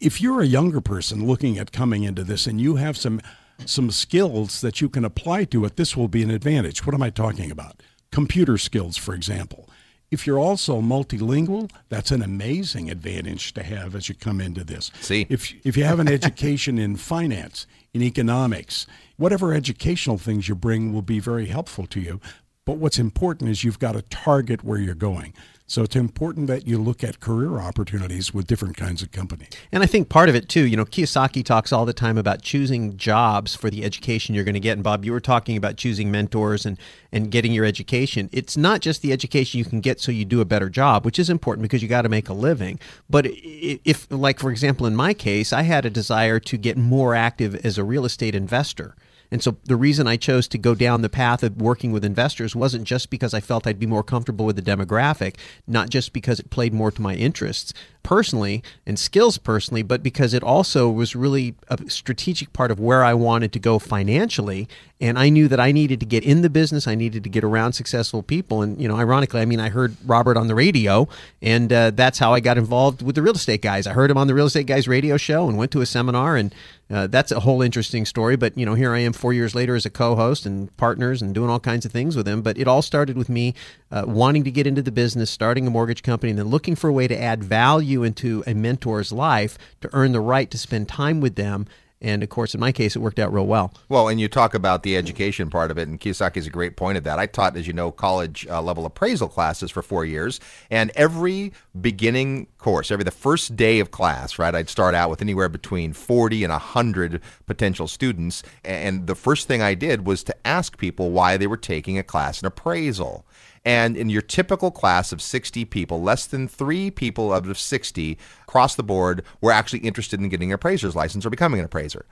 [0.00, 3.20] if you're a younger person looking at coming into this and you have some
[3.66, 6.84] some skills that you can apply to it, this will be an advantage.
[6.84, 7.82] What am I talking about?
[8.10, 9.68] Computer skills, for example.
[10.12, 14.90] If you're also multilingual, that's an amazing advantage to have as you come into this.
[15.00, 15.26] See?
[15.30, 20.92] If if you have an education in finance, in economics, whatever educational things you bring
[20.92, 22.20] will be very helpful to you.
[22.66, 25.32] But what's important is you've got to target where you're going.
[25.72, 29.48] So it's important that you look at career opportunities with different kinds of companies.
[29.72, 32.42] And I think part of it too, you know, Kiyosaki talks all the time about
[32.42, 34.72] choosing jobs for the education you're going to get.
[34.72, 36.76] And Bob, you were talking about choosing mentors and
[37.10, 38.28] and getting your education.
[38.32, 41.18] It's not just the education you can get so you do a better job, which
[41.18, 42.78] is important because you got to make a living.
[43.08, 47.14] But if, like for example, in my case, I had a desire to get more
[47.14, 48.94] active as a real estate investor.
[49.32, 52.54] And so the reason I chose to go down the path of working with investors
[52.54, 56.38] wasn't just because I felt I'd be more comfortable with the demographic, not just because
[56.38, 61.14] it played more to my interests personally and skills personally, but because it also was
[61.14, 64.68] really a strategic part of where I wanted to go financially.
[65.00, 66.86] And I knew that I needed to get in the business.
[66.86, 68.62] I needed to get around successful people.
[68.62, 71.08] And, you know, ironically, I mean, I heard Robert on the radio,
[71.40, 73.88] and uh, that's how I got involved with the real estate guys.
[73.88, 76.36] I heard him on the real estate guys radio show and went to a seminar
[76.36, 76.54] and
[76.92, 78.36] uh, that's a whole interesting story.
[78.36, 81.34] But you know, here I am four years later as a co-host and partners and
[81.34, 82.42] doing all kinds of things with him.
[82.42, 83.54] But it all started with me
[83.90, 86.88] uh, wanting to get into the business, starting a mortgage company, and then looking for
[86.88, 90.88] a way to add value into a mentor's life to earn the right to spend
[90.88, 91.66] time with them.
[92.02, 93.72] And of course, in my case, it worked out real well.
[93.88, 96.76] Well, and you talk about the education part of it, and Kiyosaki is a great
[96.76, 97.20] point of that.
[97.20, 101.52] I taught, as you know, college uh, level appraisal classes for four years, and every
[101.80, 105.92] beginning course, every the first day of class, right, I'd start out with anywhere between
[105.92, 111.12] 40 and 100 potential students, and the first thing I did was to ask people
[111.12, 113.24] why they were taking a class in appraisal.
[113.64, 118.18] And in your typical class of 60 people, less than three people out of 60
[118.42, 122.04] across the board were actually interested in getting an appraiser's license or becoming an appraiser.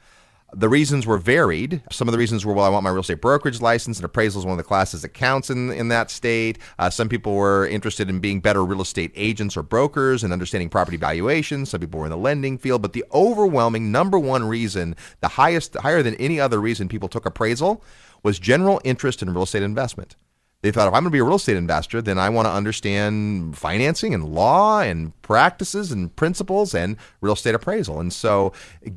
[0.52, 1.80] The reasons were varied.
[1.92, 4.40] Some of the reasons were, well, I want my real estate brokerage license, and appraisal
[4.40, 6.58] is one of the classes that counts in, in that state.
[6.76, 10.68] Uh, some people were interested in being better real estate agents or brokers and understanding
[10.68, 11.70] property valuations.
[11.70, 12.82] Some people were in the lending field.
[12.82, 17.26] But the overwhelming number one reason, the highest, higher than any other reason people took
[17.26, 17.84] appraisal,
[18.24, 20.16] was general interest in real estate investment.
[20.62, 22.52] They thought if I'm going to be a real estate investor, then I want to
[22.52, 27.98] understand financing and law and practices and principles and real estate appraisal.
[27.98, 28.52] And so,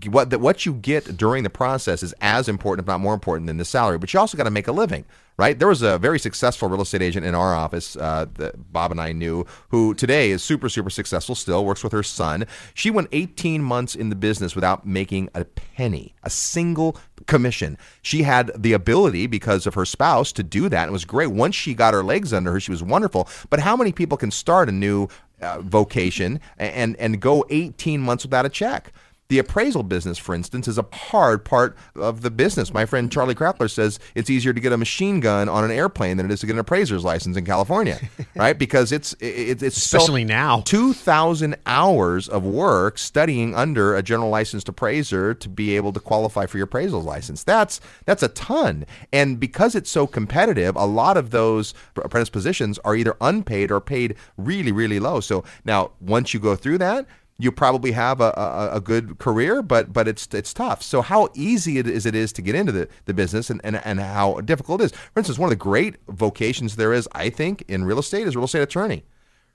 [0.08, 3.48] what that what you get during the process is as important, if not more important,
[3.48, 3.98] than the salary.
[3.98, 5.06] But you also got to make a living,
[5.38, 5.58] right?
[5.58, 9.02] There was a very successful real estate agent in our office uh, that Bob and
[9.02, 11.36] I knew, who today is super super successful.
[11.36, 12.46] Still works with her son.
[12.74, 17.78] She went 18 months in the business without making a penny, a single commission.
[18.02, 20.90] She had the ability because of her spouse to do that.
[20.90, 21.28] It was great.
[21.28, 23.28] Once she got her legs under her, she was wonderful.
[23.50, 25.08] But how many people can start a new
[25.42, 28.94] uh, vocation and and go 18 months without a check?
[29.30, 32.74] The appraisal business, for instance, is a hard part of the business.
[32.74, 36.18] My friend Charlie Krappler says it's easier to get a machine gun on an airplane
[36.18, 38.00] than it is to get an appraiser's license in California,
[38.36, 38.58] right?
[38.60, 40.62] Because it's it, it's so- Especially now.
[40.66, 46.46] 2,000 hours of work studying under a general licensed appraiser to be able to qualify
[46.46, 47.44] for your appraisal's license.
[47.44, 48.86] That's that's a ton.
[49.12, 53.80] And because it's so competitive, a lot of those apprentice positions are either unpaid or
[53.80, 55.22] paid really, really low.
[55.22, 57.06] So now once you go through that,
[57.38, 60.82] you probably have a, a, a good career, but but it's it's tough.
[60.84, 63.82] So how easy it is it is to get into the, the business and, and,
[63.84, 64.92] and how difficult it is.
[64.92, 68.36] For instance, one of the great vocations there is, I think, in real estate is
[68.36, 69.04] real estate attorney.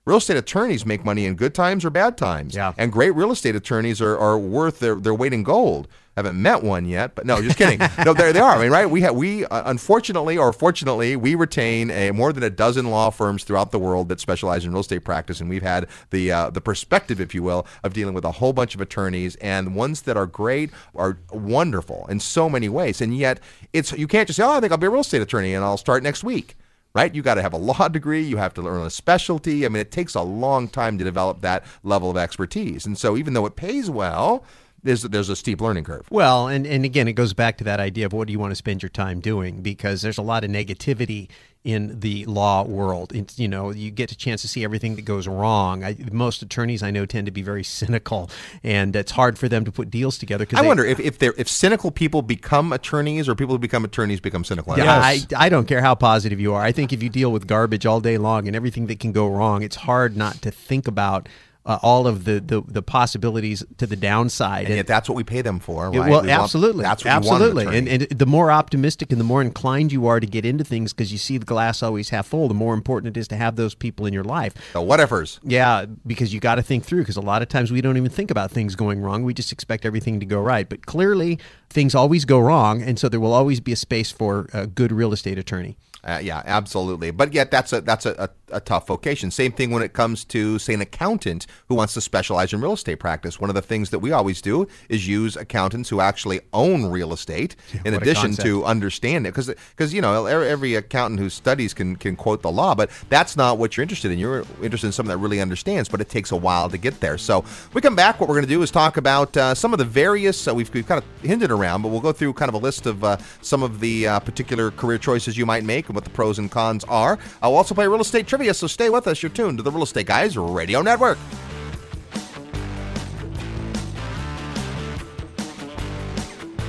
[0.04, 2.54] Real estate attorneys make money in good times or bad times.
[2.54, 2.72] Yeah.
[2.78, 5.86] And great real estate attorneys are, are worth their, their weight in gold.
[6.18, 7.78] Haven't met one yet, but no, just kidding.
[8.04, 8.56] no, there they are.
[8.56, 8.90] I mean, right?
[8.90, 13.10] We have we uh, unfortunately or fortunately we retain a more than a dozen law
[13.10, 16.50] firms throughout the world that specialize in real estate practice, and we've had the uh,
[16.50, 20.02] the perspective, if you will, of dealing with a whole bunch of attorneys, and ones
[20.02, 23.38] that are great are wonderful in so many ways, and yet
[23.72, 25.64] it's you can't just say, oh, I think I'll be a real estate attorney and
[25.64, 26.56] I'll start next week
[26.94, 27.14] right?
[27.14, 29.64] You got to have a law degree, you have to learn a specialty.
[29.64, 32.86] I mean, it takes a long time to develop that level of expertise.
[32.86, 34.42] And so, even though it pays well,
[34.82, 36.06] there's, there's a steep learning curve.
[36.10, 38.52] Well, and, and again, it goes back to that idea of what do you want
[38.52, 39.62] to spend your time doing?
[39.62, 41.28] Because there's a lot of negativity
[41.64, 43.12] in the law world.
[43.14, 45.84] It's, you know, you get a chance to see everything that goes wrong.
[45.84, 48.30] I, most attorneys I know tend to be very cynical,
[48.62, 50.46] and it's hard for them to put deals together.
[50.54, 54.20] I wonder if if, they're, if cynical people become attorneys, or people who become attorneys
[54.20, 54.78] become cynical.
[54.78, 56.62] Yeah, I, I don't care how positive you are.
[56.62, 59.26] I think if you deal with garbage all day long and everything that can go
[59.26, 61.28] wrong, it's hard not to think about
[61.68, 64.66] uh, all of the, the, the possibilities to the downside.
[64.66, 66.10] and yet that's what we pay them for, right?
[66.10, 69.42] Well, We absolutely, that's want an absolutely, and, and the more optimistic and the more
[69.42, 72.48] inclined you are to get into things because you see the glass always half full,
[72.48, 74.54] the more important it is to have those people in your life.
[74.72, 75.38] the whatevers.
[75.42, 77.02] Yeah, because you got to think through.
[77.02, 79.22] Because a lot of times we don't even think about things going wrong.
[79.22, 80.66] We just expect everything to go right.
[80.66, 84.48] But clearly, things always go wrong, and so there will always be a space for
[84.54, 85.76] a good real estate attorney.
[86.02, 87.10] Uh, yeah, absolutely.
[87.10, 89.30] But yet, that's a that's a, a, a tough vocation.
[89.30, 92.72] Same thing when it comes to say an accountant who wants to specialize in real
[92.72, 93.40] estate practice.
[93.40, 97.12] One of the things that we always do is use accountants who actually own real
[97.12, 99.30] estate, in addition to understand it.
[99.30, 102.90] Because because you know every, every accountant who studies can can quote the law, but
[103.08, 104.18] that's not what you're interested in.
[104.18, 107.18] You're interested in someone that really understands, but it takes a while to get there.
[107.18, 108.20] So we come back.
[108.20, 110.48] What we're going to do is talk about uh, some of the various.
[110.48, 112.86] Uh, we've, we've kind of hinted around, but we'll go through kind of a list
[112.86, 116.10] of uh, some of the uh, particular career choices you might make and what the
[116.10, 117.18] pros and cons are.
[117.42, 119.22] We'll also play real estate trivia, so stay with us.
[119.22, 121.18] You're tuned to the Real Estate Guys Radio Network.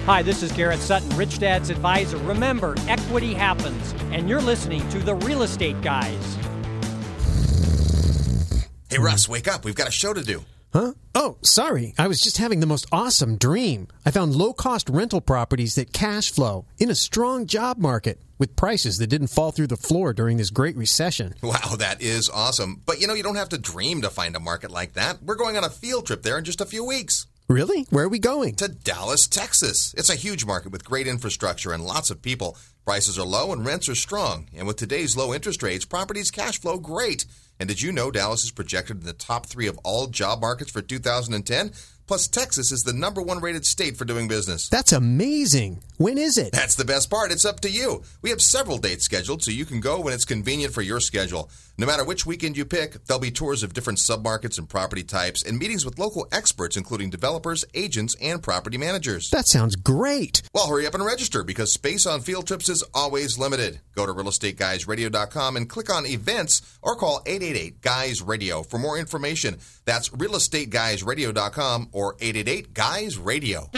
[0.05, 2.17] Hi, this is Garrett Sutton, Rich Dad's advisor.
[2.17, 6.37] Remember, equity happens, and you're listening to the Real Estate Guys.
[8.89, 9.63] Hey, Russ, wake up.
[9.63, 10.43] We've got a show to do.
[10.71, 10.93] Huh?
[11.15, 11.93] Oh, sorry.
[11.97, 13.87] I was just having the most awesome dream.
[14.05, 18.55] I found low cost rental properties that cash flow in a strong job market with
[18.55, 21.33] prices that didn't fall through the floor during this great recession.
[21.41, 22.81] Wow, that is awesome.
[22.85, 25.23] But you know, you don't have to dream to find a market like that.
[25.23, 27.25] We're going on a field trip there in just a few weeks.
[27.47, 27.87] Really?
[27.89, 28.53] Where are we going?
[28.57, 29.95] To Dallas, Texas.
[29.97, 32.55] It's a huge market with great infrastructure and lots of people.
[32.85, 34.47] Prices are low and rents are strong.
[34.55, 37.25] And with today's low interest rates, properties cash flow great.
[37.59, 40.71] And did you know Dallas is projected in the top three of all job markets
[40.71, 41.73] for 2010?
[42.09, 44.67] Plus, Texas is the number one rated state for doing business.
[44.67, 45.83] That's amazing.
[45.97, 46.53] When is it?
[46.53, 47.31] That's the best part.
[47.31, 48.01] It's up to you.
[48.23, 51.51] We have several dates scheduled, so you can go when it's convenient for your schedule.
[51.77, 55.43] No matter which weekend you pick, there'll be tours of different submarkets and property types
[55.43, 59.29] and meetings with local experts, including developers, agents, and property managers.
[59.29, 60.41] That sounds great.
[60.53, 63.81] Well, hurry up and register because space on field trips is always limited.
[63.95, 69.59] Go to realestateguysradio.com and click on events or call 888 Guys Radio for more information.
[69.85, 73.69] That's realestateguysradio.com or 888 Guys Radio.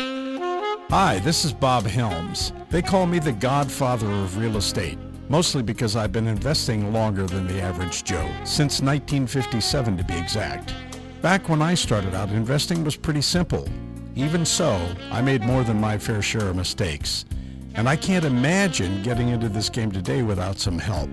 [0.91, 2.53] Hi, this is Bob Helms.
[2.69, 7.47] They call me the godfather of real estate, mostly because I've been investing longer than
[7.47, 10.75] the average Joe, since 1957 to be exact.
[11.23, 13.67] Back when I started out, investing was pretty simple.
[14.15, 14.79] Even so,
[15.11, 17.25] I made more than my fair share of mistakes.
[17.73, 21.09] And I can't imagine getting into this game today without some help.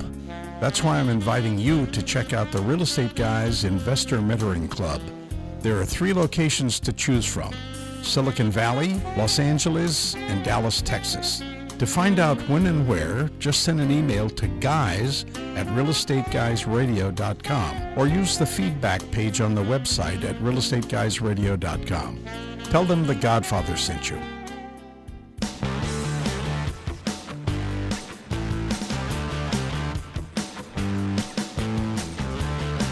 [0.61, 5.01] That's why I'm inviting you to check out the Real Estate Guys Investor Mentoring Club.
[5.61, 7.55] There are three locations to choose from
[8.03, 11.42] Silicon Valley, Los Angeles, and Dallas, Texas.
[11.79, 15.25] To find out when and where, just send an email to guys
[15.57, 22.25] at realestateguysradio.com or use the feedback page on the website at realestateguysradio.com.
[22.64, 24.18] Tell them the Godfather sent you.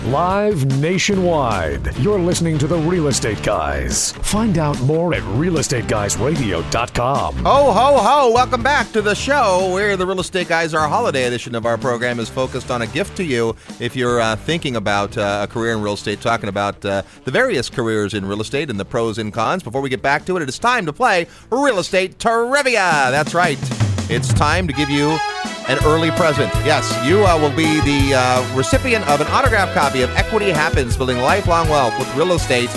[0.06, 1.96] Live nationwide.
[1.96, 4.12] You're listening to the Real Estate Guys.
[4.12, 7.36] Find out more at realestateguysradio.com.
[7.38, 8.30] Ho, ho, ho.
[8.30, 11.76] Welcome back to the show where the Real Estate Guys, our holiday edition of our
[11.76, 15.52] program, is focused on a gift to you if you're uh, thinking about uh, a
[15.52, 18.84] career in real estate, talking about uh, the various careers in real estate and the
[18.84, 19.64] pros and cons.
[19.64, 23.08] Before we get back to it, it is time to play Real Estate Trivia.
[23.10, 23.58] That's right.
[24.08, 25.18] It's time to give you
[25.68, 26.52] an early present.
[26.64, 30.96] Yes, you uh, will be the uh, recipient of an autographed copy of Equity Happens
[30.96, 32.70] Building Lifelong Wealth with Real Estate,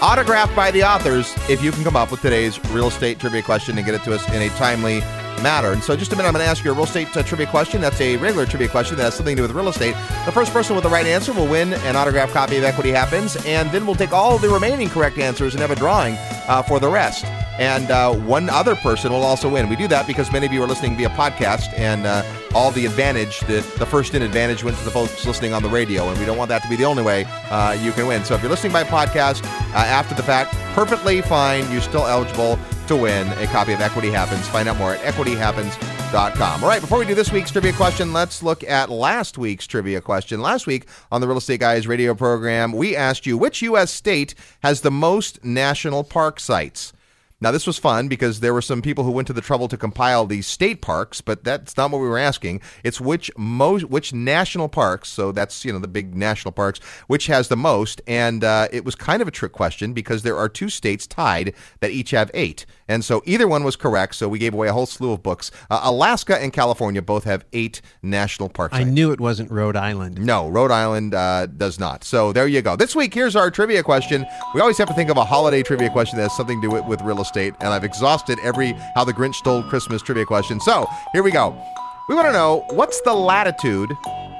[0.00, 3.76] autographed by the authors, if you can come up with today's real estate trivia question
[3.76, 5.00] and get it to us in a timely
[5.46, 5.70] manner.
[5.70, 7.46] And so, just a minute, I'm going to ask you a real estate uh, trivia
[7.46, 7.80] question.
[7.80, 9.94] That's a regular trivia question that has something to do with real estate.
[10.24, 13.36] The first person with the right answer will win an autographed copy of Equity Happens,
[13.46, 16.16] and then we'll take all the remaining correct answers and have a drawing
[16.48, 17.24] uh, for the rest
[17.58, 19.68] and uh, one other person will also win.
[19.68, 22.22] We do that because many of you are listening via podcast, and uh,
[22.54, 25.68] all the advantage, the, the first in advantage went to the folks listening on the
[25.68, 28.24] radio, and we don't want that to be the only way uh, you can win.
[28.24, 31.70] So if you're listening by podcast uh, after the fact, perfectly fine.
[31.72, 34.48] You're still eligible to win a copy of Equity Happens.
[34.48, 36.62] Find out more at equityhappens.com.
[36.62, 40.00] All right, before we do this week's trivia question, let's look at last week's trivia
[40.00, 40.40] question.
[40.40, 43.90] Last week on the Real Estate Guys radio program, we asked you which U.S.
[43.90, 46.92] state has the most national park sites?
[47.38, 49.76] Now, this was fun because there were some people who went to the trouble to
[49.76, 52.62] compile these state parks, but that's not what we were asking.
[52.82, 57.26] It's which most, which national parks, so that's, you know, the big national parks, which
[57.26, 58.00] has the most.
[58.06, 61.54] And uh, it was kind of a trick question because there are two states tied
[61.80, 62.64] that each have eight.
[62.88, 65.50] And so either one was correct, so we gave away a whole slew of books.
[65.70, 68.74] Uh, Alaska and California both have eight national parks.
[68.74, 68.90] I sites.
[68.90, 70.24] knew it wasn't Rhode Island.
[70.24, 72.04] No, Rhode Island uh, does not.
[72.04, 72.76] So there you go.
[72.76, 74.24] This week, here's our trivia question.
[74.54, 76.74] We always have to think of a holiday trivia question that has something to do
[76.74, 80.60] with, with real estate, and I've exhausted every How the Grinch Stole Christmas trivia question.
[80.60, 81.60] So here we go.
[82.08, 83.90] We want to know what's the latitude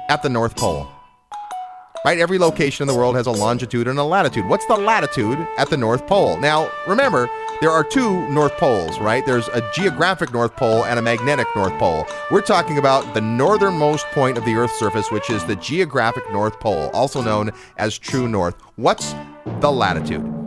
[0.07, 0.87] at the North Pole?
[2.05, 2.19] Right?
[2.19, 4.45] Every location in the world has a longitude and a latitude.
[4.47, 6.37] What's the latitude at the North Pole?
[6.37, 7.29] Now, remember,
[7.61, 9.25] there are two North Poles, right?
[9.25, 12.05] There's a geographic North Pole and a magnetic North Pole.
[12.29, 16.59] We're talking about the northernmost point of the Earth's surface, which is the geographic North
[16.59, 18.55] Pole, also known as true north.
[18.75, 19.15] What's
[19.59, 20.46] the latitude?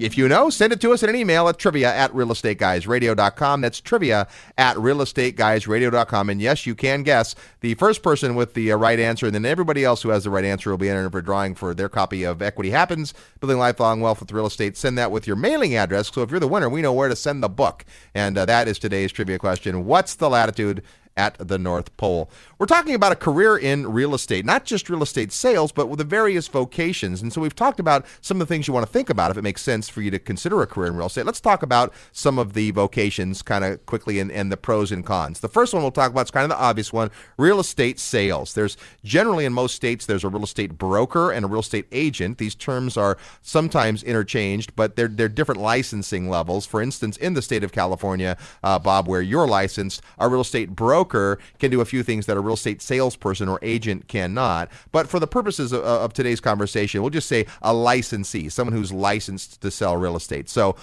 [0.00, 3.60] If you know, send it to us in an email at trivia at realestateguysradio.com.
[3.60, 4.26] That's trivia
[4.58, 6.30] at realestateguysradio.com.
[6.30, 9.44] And yes, you can guess the first person with the uh, right answer, and then
[9.44, 12.24] everybody else who has the right answer will be entered for drawing for their copy
[12.24, 14.76] of Equity Happens, Building Lifelong Wealth with Real Estate.
[14.76, 16.10] Send that with your mailing address.
[16.12, 17.84] So if you're the winner, we know where to send the book.
[18.16, 19.84] And uh, that is today's trivia question.
[19.84, 20.82] What's the latitude
[21.16, 22.30] at the North Pole.
[22.58, 25.98] We're talking about a career in real estate, not just real estate sales, but with
[25.98, 27.22] the various vocations.
[27.22, 29.36] And so we've talked about some of the things you want to think about if
[29.36, 31.26] it makes sense for you to consider a career in real estate.
[31.26, 35.04] Let's talk about some of the vocations kind of quickly and, and the pros and
[35.04, 35.40] cons.
[35.40, 38.54] The first one we'll talk about is kind of the obvious one real estate sales.
[38.54, 42.38] There's generally in most states, there's a real estate broker and a real estate agent.
[42.38, 46.66] These terms are sometimes interchanged, but they're, they're different licensing levels.
[46.66, 50.70] For instance, in the state of California, uh, Bob, where you're licensed, a real estate
[50.70, 54.70] broker can do a few things that a real estate salesperson or agent cannot.
[54.92, 58.92] But for the purposes of, of today's conversation, we'll just say a licensee, someone who's
[58.92, 60.48] licensed to sell real estate.
[60.48, 60.76] So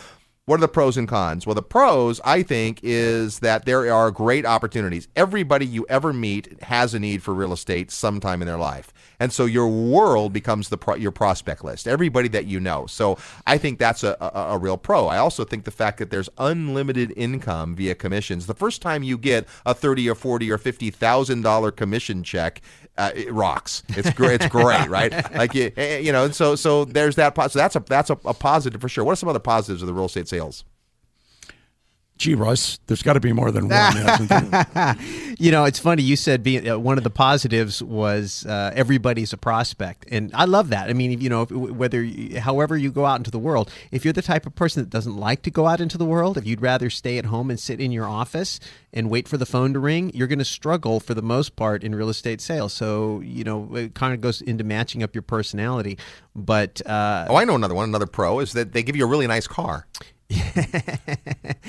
[0.46, 1.46] what are the pros and cons?
[1.46, 5.08] Well, the pros, I think, is that there are great opportunities.
[5.16, 8.92] Everybody you ever meet has a need for real estate sometime in their life.
[9.22, 12.88] And so your world becomes the pro- your prospect list, everybody that you know.
[12.88, 15.06] So I think that's a, a, a real pro.
[15.06, 18.48] I also think the fact that there's unlimited income via commissions.
[18.48, 22.62] The first time you get a thirty or forty or fifty thousand dollar commission check,
[22.98, 23.84] uh, it rocks.
[23.90, 24.42] It's great.
[24.42, 25.12] It's great, right?
[25.36, 26.32] Like you, you know.
[26.32, 27.36] So so there's that.
[27.52, 29.04] So that's a that's a, a positive for sure.
[29.04, 30.66] What are some other positives of the real estate sales?
[32.22, 34.96] Gee, Russ, there's got to be more than one.
[35.40, 36.04] You know, it's funny.
[36.04, 40.46] You said being, uh, one of the positives was uh, everybody's a prospect, and I
[40.46, 40.88] love that.
[40.88, 44.06] I mean, you know, if- whether you- however you go out into the world, if
[44.06, 46.46] you're the type of person that doesn't like to go out into the world, if
[46.46, 48.60] you'd rather stay at home and sit in your office
[48.94, 51.84] and wait for the phone to ring, you're going to struggle for the most part
[51.84, 52.72] in real estate sales.
[52.72, 55.98] So, you know, it kind of goes into matching up your personality.
[56.36, 57.90] But uh, Oh, I know another one.
[57.90, 59.88] Another pro is that they give you a really nice car.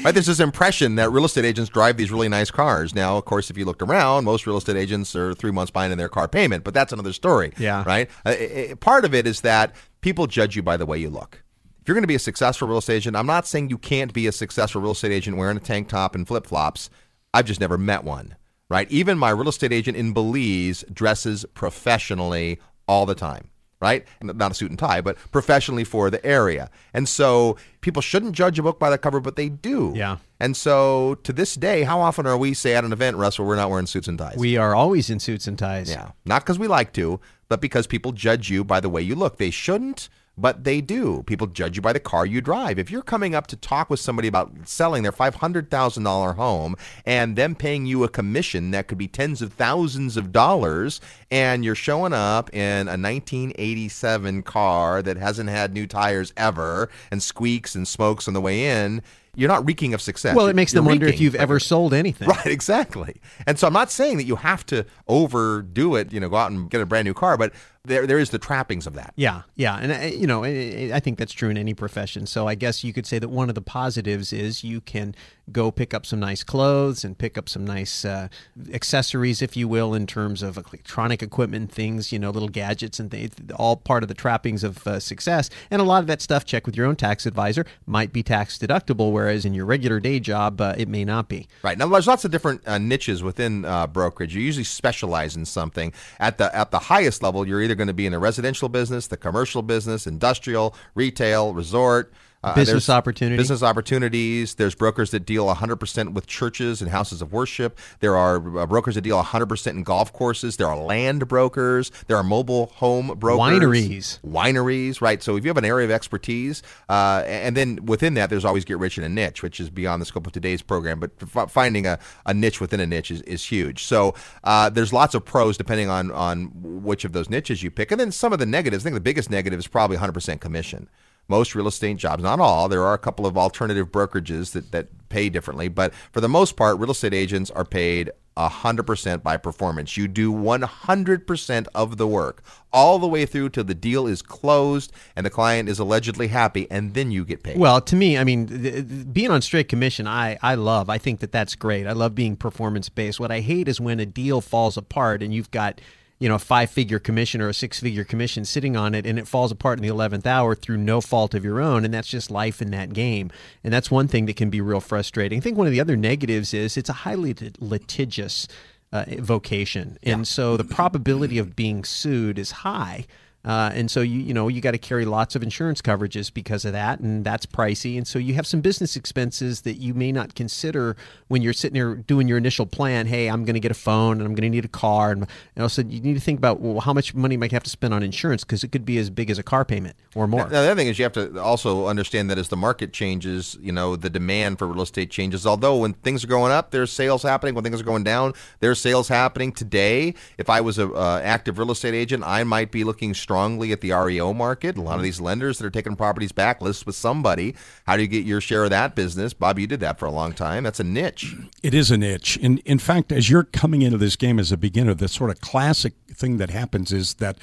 [0.04, 2.94] Right, there's this impression that real estate agents drive these really nice cars.
[2.94, 5.92] Now, of course, if you looked around, most real estate agents are three months behind
[5.92, 7.52] in their car payment, but that's another story.
[7.58, 7.84] Yeah.
[7.86, 8.10] Right.
[8.24, 11.10] Uh, i- i- part of it is that people judge you by the way you
[11.10, 11.42] look.
[11.80, 14.12] If you're going to be a successful real estate agent, I'm not saying you can't
[14.12, 16.90] be a successful real estate agent wearing a tank top and flip flops.
[17.34, 18.36] I've just never met one.
[18.68, 18.90] Right.
[18.90, 23.48] Even my real estate agent in Belize dresses professionally all the time
[23.82, 24.06] right?
[24.22, 26.70] Not a suit and tie, but professionally for the area.
[26.94, 29.92] And so people shouldn't judge a book by the cover, but they do.
[29.94, 30.18] Yeah.
[30.38, 33.46] And so to this day, how often are we, say, at an event, Russ, where
[33.46, 34.36] we're not wearing suits and ties?
[34.36, 35.90] we are always in suits and ties.
[35.90, 36.12] yeah.
[36.24, 39.38] Not because we like to, but because people judge you by the way you look.
[39.38, 41.22] They shouldn't, but they do.
[41.24, 42.78] People judge you by the car you drive.
[42.78, 47.54] If you're coming up to talk with somebody about selling their $500,000 home and them
[47.54, 52.12] paying you a commission that could be tens of thousands of dollars, and you're showing
[52.12, 58.26] up in a 1987 car that hasn't had new tires ever and squeaks and smokes
[58.26, 59.02] on the way in,
[59.34, 60.36] you're not reeking of success.
[60.36, 62.28] Well, it makes them You're wonder if you've ever sold anything.
[62.28, 63.20] Right, exactly.
[63.46, 66.50] And so I'm not saying that you have to overdo it, you know, go out
[66.50, 67.52] and get a brand new car, but
[67.84, 69.12] there there is the trappings of that.
[69.16, 72.26] Yeah, yeah, and uh, you know, I I think that's true in any profession.
[72.26, 75.16] So I guess you could say that one of the positives is you can
[75.50, 78.28] go pick up some nice clothes and pick up some nice uh,
[78.72, 83.10] accessories, if you will, in terms of electronic equipment, things, you know, little gadgets and
[83.10, 85.50] things, all part of the trappings of uh, success.
[85.70, 88.56] And a lot of that stuff, check with your own tax advisor, might be tax
[88.58, 91.48] deductible, whereas in your regular day job, uh, it may not be.
[91.62, 94.34] Right now, there's lots of different uh, niches within uh, brokerage.
[94.34, 95.92] You usually specialize in something.
[96.20, 99.06] At the at the highest level, you're either going to be in the residential business,
[99.06, 102.12] the commercial business, industrial, retail, resort.
[102.44, 103.36] Uh, Business opportunity.
[103.36, 104.56] Business opportunities.
[104.56, 107.78] There's brokers that deal 100% with churches and houses of worship.
[108.00, 110.56] There are uh, brokers that deal 100% in golf courses.
[110.56, 111.92] There are land brokers.
[112.08, 113.40] There are mobile home brokers.
[113.40, 114.20] Wineries.
[114.22, 115.22] Wineries, right.
[115.22, 118.64] So if you have an area of expertise, uh, and then within that, there's always
[118.64, 120.98] get rich in a niche, which is beyond the scope of today's program.
[120.98, 123.84] But f- finding a, a niche within a niche is, is huge.
[123.84, 127.92] So uh, there's lots of pros depending on, on which of those niches you pick.
[127.92, 128.82] And then some of the negatives.
[128.82, 130.88] I think the biggest negative is probably 100% commission
[131.28, 135.08] most real estate jobs, not all, there are a couple of alternative brokerages that, that
[135.08, 139.96] pay differently, but for the most part, real estate agents are paid 100% by performance.
[139.96, 142.42] You do 100% of the work
[142.72, 146.66] all the way through till the deal is closed and the client is allegedly happy,
[146.70, 147.58] and then you get paid.
[147.58, 150.88] Well, to me, I mean, th- th- being on straight commission, I, I love.
[150.88, 151.86] I think that that's great.
[151.86, 153.20] I love being performance based.
[153.20, 155.80] What I hate is when a deal falls apart and you've got
[156.22, 159.18] you know a five figure commission or a six figure commission sitting on it and
[159.18, 162.06] it falls apart in the 11th hour through no fault of your own and that's
[162.06, 163.28] just life in that game.
[163.64, 165.38] And that's one thing that can be real frustrating.
[165.38, 168.46] I think one of the other negatives is it's a highly litigious
[168.92, 169.98] uh, vocation.
[170.04, 173.06] And so the probability of being sued is high
[173.44, 176.64] uh, and so you you know you got to carry lots of insurance coverages because
[176.64, 177.96] of that, and that's pricey.
[177.96, 180.96] And so you have some business expenses that you may not consider
[181.28, 183.06] when you're sitting there doing your initial plan.
[183.06, 185.26] Hey, I'm going to get a phone, and I'm going to need a car, and,
[185.56, 187.92] and also you need to think about well, how much money might have to spend
[187.92, 190.42] on insurance because it could be as big as a car payment or more.
[190.42, 193.58] Now, the other thing is you have to also understand that as the market changes,
[193.60, 195.46] you know, the demand for real estate changes.
[195.46, 197.54] Although when things are going up, there's sales happening.
[197.54, 199.52] When things are going down, there's sales happening.
[199.52, 203.72] Today, if I was a uh, active real estate agent, I might be looking strongly
[203.72, 204.76] at the REO market.
[204.76, 205.04] A lot of mm-hmm.
[205.04, 207.54] these lenders that are taking properties back list with somebody.
[207.86, 209.32] How do you get your share of that business?
[209.32, 210.64] Bob, you did that for a long time.
[210.64, 211.34] That's a niche.
[211.62, 212.36] It is a niche.
[212.38, 215.40] In in fact, as you're coming into this game as a beginner, the sort of
[215.40, 217.38] classic thing that happens is that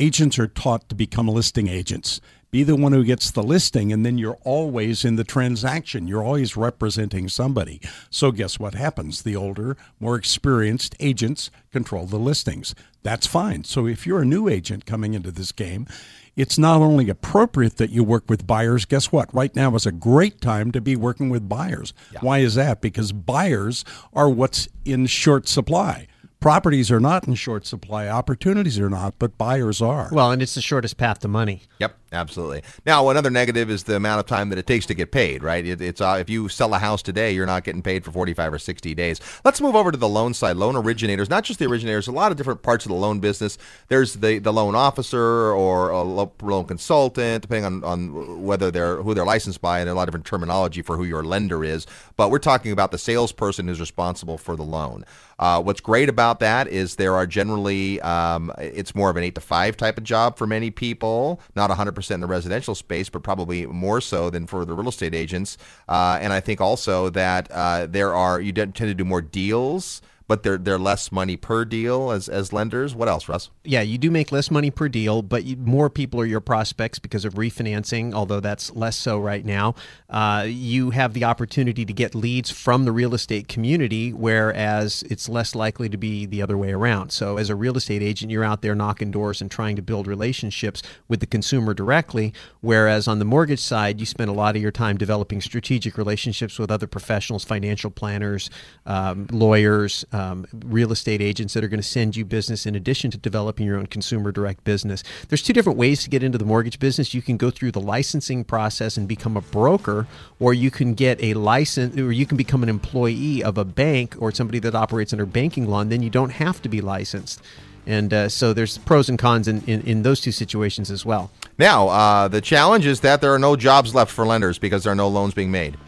[0.00, 2.20] agents are taught to become listing agents.
[2.50, 6.08] Be the one who gets the listing, and then you're always in the transaction.
[6.08, 7.80] You're always representing somebody.
[8.10, 9.22] So, guess what happens?
[9.22, 12.74] The older, more experienced agents control the listings.
[13.04, 13.62] That's fine.
[13.62, 15.86] So, if you're a new agent coming into this game,
[16.34, 18.84] it's not only appropriate that you work with buyers.
[18.84, 19.32] Guess what?
[19.32, 21.92] Right now is a great time to be working with buyers.
[22.20, 22.80] Why is that?
[22.80, 26.08] Because buyers are what's in short supply.
[26.40, 30.08] Properties are not in short supply, opportunities are not, but buyers are.
[30.10, 31.64] Well, and it's the shortest path to money.
[31.80, 32.62] Yep, absolutely.
[32.84, 35.42] Now, another negative is the amount of time that it takes to get paid.
[35.42, 35.64] Right?
[35.64, 38.54] It, it's uh, if you sell a house today, you're not getting paid for 45
[38.54, 39.20] or 60 days.
[39.44, 40.56] Let's move over to the loan side.
[40.56, 43.58] Loan originators, not just the originators, a lot of different parts of the loan business.
[43.88, 49.14] There's the, the loan officer or a loan consultant, depending on, on whether they're who
[49.14, 51.86] they're licensed by, and a lot of different terminology for who your lender is.
[52.16, 55.04] But we're talking about the salesperson who's responsible for the loan.
[55.38, 59.34] Uh, what's great about that is there are generally um, it's more of an eight
[59.34, 63.24] to five type of job for many people, not 100% in the residential space, but
[63.24, 65.58] probably more so than for the real estate agents.
[65.88, 70.02] Uh, and I think also that uh, there are you tend to do more deals.
[70.30, 72.94] But they're they're less money per deal as, as lenders.
[72.94, 73.50] What else, Russ?
[73.64, 77.00] Yeah, you do make less money per deal, but you, more people are your prospects
[77.00, 79.74] because of refinancing, although that's less so right now.
[80.08, 85.28] Uh, you have the opportunity to get leads from the real estate community, whereas it's
[85.28, 87.10] less likely to be the other way around.
[87.10, 90.06] So, as a real estate agent, you're out there knocking doors and trying to build
[90.06, 94.62] relationships with the consumer directly, whereas on the mortgage side, you spend a lot of
[94.62, 98.48] your time developing strategic relationships with other professionals, financial planners,
[98.86, 100.04] um, lawyers.
[100.20, 103.66] Um, real estate agents that are going to send you business in addition to developing
[103.66, 105.02] your own consumer direct business.
[105.28, 107.14] There's two different ways to get into the mortgage business.
[107.14, 110.06] You can go through the licensing process and become a broker,
[110.38, 114.14] or you can get a license, or you can become an employee of a bank
[114.18, 117.40] or somebody that operates under banking law, and then you don't have to be licensed.
[117.86, 121.30] And uh, so there's pros and cons in, in, in, those two situations as well.
[121.58, 124.92] Now, uh, the challenge is that there are no jobs left for lenders because there
[124.92, 125.78] are no loans being made.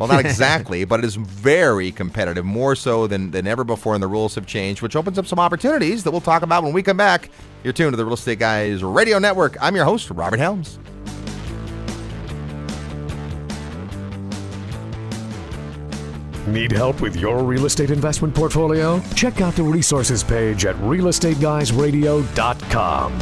[0.00, 4.02] Well, not exactly, but it is very competitive, more so than, than ever before, and
[4.02, 6.82] the rules have changed, which opens up some opportunities that we'll talk about when we
[6.82, 7.28] come back.
[7.62, 9.58] You're tuned to the Real Estate Guys Radio Network.
[9.60, 10.78] I'm your host, Robert Helms.
[16.46, 19.02] Need help with your real estate investment portfolio?
[19.14, 23.20] Check out the resources page at realestateguysradio.com.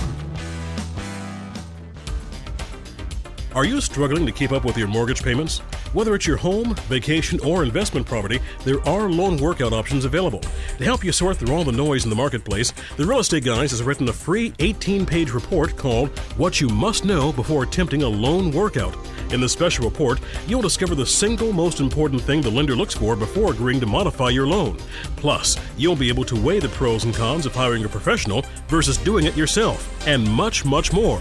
[3.56, 5.60] Are you struggling to keep up with your mortgage payments?
[5.94, 10.40] Whether it's your home, vacation, or investment property, there are loan workout options available.
[10.76, 13.70] To help you sort through all the noise in the marketplace, the Real Estate Guys
[13.70, 18.08] has written a free 18 page report called What You Must Know Before Attempting a
[18.08, 18.94] Loan Workout.
[19.32, 23.16] In the special report, you'll discover the single most important thing the lender looks for
[23.16, 24.76] before agreeing to modify your loan.
[25.16, 28.98] Plus, you'll be able to weigh the pros and cons of hiring a professional versus
[28.98, 31.20] doing it yourself, and much, much more.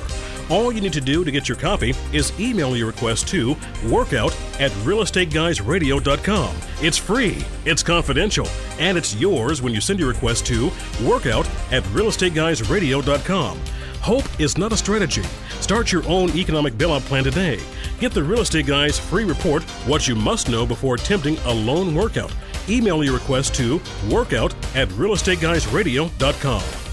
[0.49, 3.55] All you need to do to get your copy is email your request to
[3.87, 6.55] workout at realestateguysradio.com.
[6.81, 8.47] It's free, it's confidential,
[8.79, 10.71] and it's yours when you send your request to
[11.03, 13.59] workout at realestateguysradio.com.
[14.01, 15.23] Hope is not a strategy.
[15.59, 17.59] Start your own economic bailout plan today.
[17.99, 21.93] Get the Real Estate Guys free report, What You Must Know Before Attempting a Loan
[21.93, 22.33] Workout.
[22.69, 26.86] Email your request to workout at realestateguysradio.com.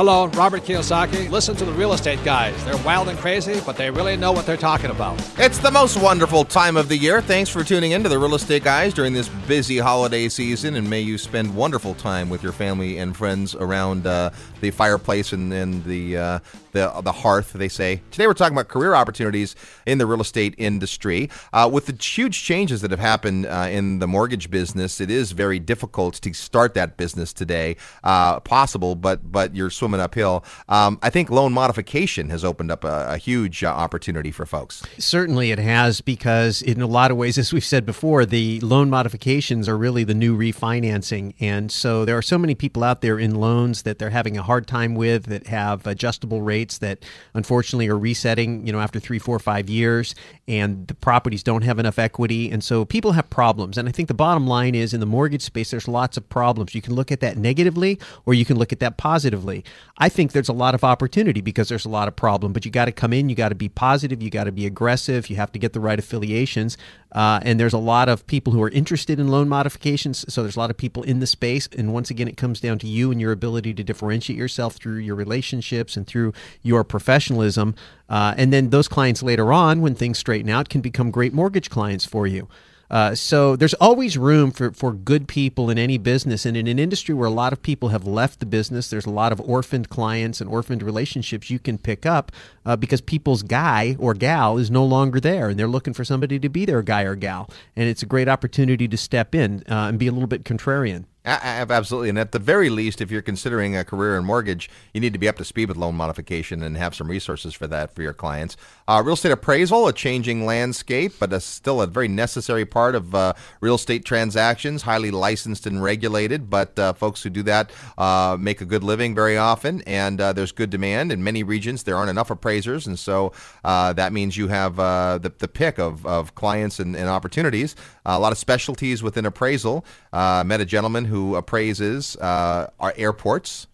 [0.00, 1.28] Hello, Robert Kiyosaki.
[1.28, 2.64] Listen to the real estate guys.
[2.64, 5.22] They're wild and crazy, but they really know what they're talking about.
[5.38, 7.20] It's the most wonderful time of the year.
[7.20, 10.88] Thanks for tuning in to the Real Estate Guys during this busy holiday season, and
[10.88, 14.30] may you spend wonderful time with your family and friends around uh,
[14.62, 16.38] the fireplace and, and the uh,
[16.72, 17.52] the the hearth.
[17.52, 19.54] They say today we're talking about career opportunities
[19.86, 21.28] in the real estate industry.
[21.52, 25.32] Uh, with the huge changes that have happened uh, in the mortgage business, it is
[25.32, 27.76] very difficult to start that business today.
[28.04, 30.44] Uh, possible, but but you're swimming uphill.
[30.68, 34.82] Um, I think loan modification has opened up a, a huge uh, opportunity for folks.
[34.98, 38.90] Certainly, it has because in a lot of ways, as we've said before, the loan
[38.90, 43.18] modifications are really the new refinancing, and so there are so many people out there
[43.18, 47.88] in loans that they're having a hard time with that have adjustable rates that unfortunately
[47.88, 50.14] are resetting, you know, after three, four, five years,
[50.46, 53.78] and the properties don't have enough equity, and so people have problems.
[53.78, 56.74] And I think the bottom line is in the mortgage space, there's lots of problems.
[56.74, 59.64] You can look at that negatively, or you can look at that positively.
[59.98, 62.70] I think there's a lot of opportunity because there's a lot of problem, but you
[62.70, 65.36] got to come in, you got to be positive, you got to be aggressive, you
[65.36, 66.78] have to get the right affiliations,
[67.12, 70.24] uh, and there's a lot of people who are interested in loan modifications.
[70.32, 72.78] So there's a lot of people in the space, and once again, it comes down
[72.78, 77.74] to you and your ability to differentiate yourself through your relationships and through your professionalism.
[78.08, 81.68] Uh, and then those clients later on, when things straighten out, can become great mortgage
[81.68, 82.48] clients for you.
[82.90, 86.44] Uh, so there's always room for, for good people in any business.
[86.44, 89.10] And in an industry where a lot of people have left the business, there's a
[89.10, 92.32] lot of orphaned clients and orphaned relationships you can pick up
[92.66, 96.38] uh, because people's guy or gal is no longer there and they're looking for somebody
[96.38, 97.48] to be their guy or gal.
[97.76, 101.04] And it's a great opportunity to step in uh, and be a little bit contrarian.
[101.22, 102.08] Absolutely.
[102.08, 105.18] And at the very least, if you're considering a career in mortgage, you need to
[105.18, 108.14] be up to speed with loan modification and have some resources for that for your
[108.14, 108.56] clients.
[108.88, 113.14] Uh, real estate appraisal, a changing landscape, but a, still a very necessary part of
[113.14, 116.48] uh, real estate transactions, highly licensed and regulated.
[116.48, 120.32] But uh, folks who do that uh, make a good living very often, and uh,
[120.32, 121.12] there's good demand.
[121.12, 125.32] In many regions, there aren't enough appraisers, and so uh, that means you have the,
[125.38, 127.76] the pick of, of clients and, and opportunities.
[128.06, 129.84] a lot of specialties within appraisal.
[130.12, 133.66] met a gentleman who appraises uh, our airports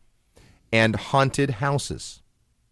[0.73, 2.23] and haunted houses.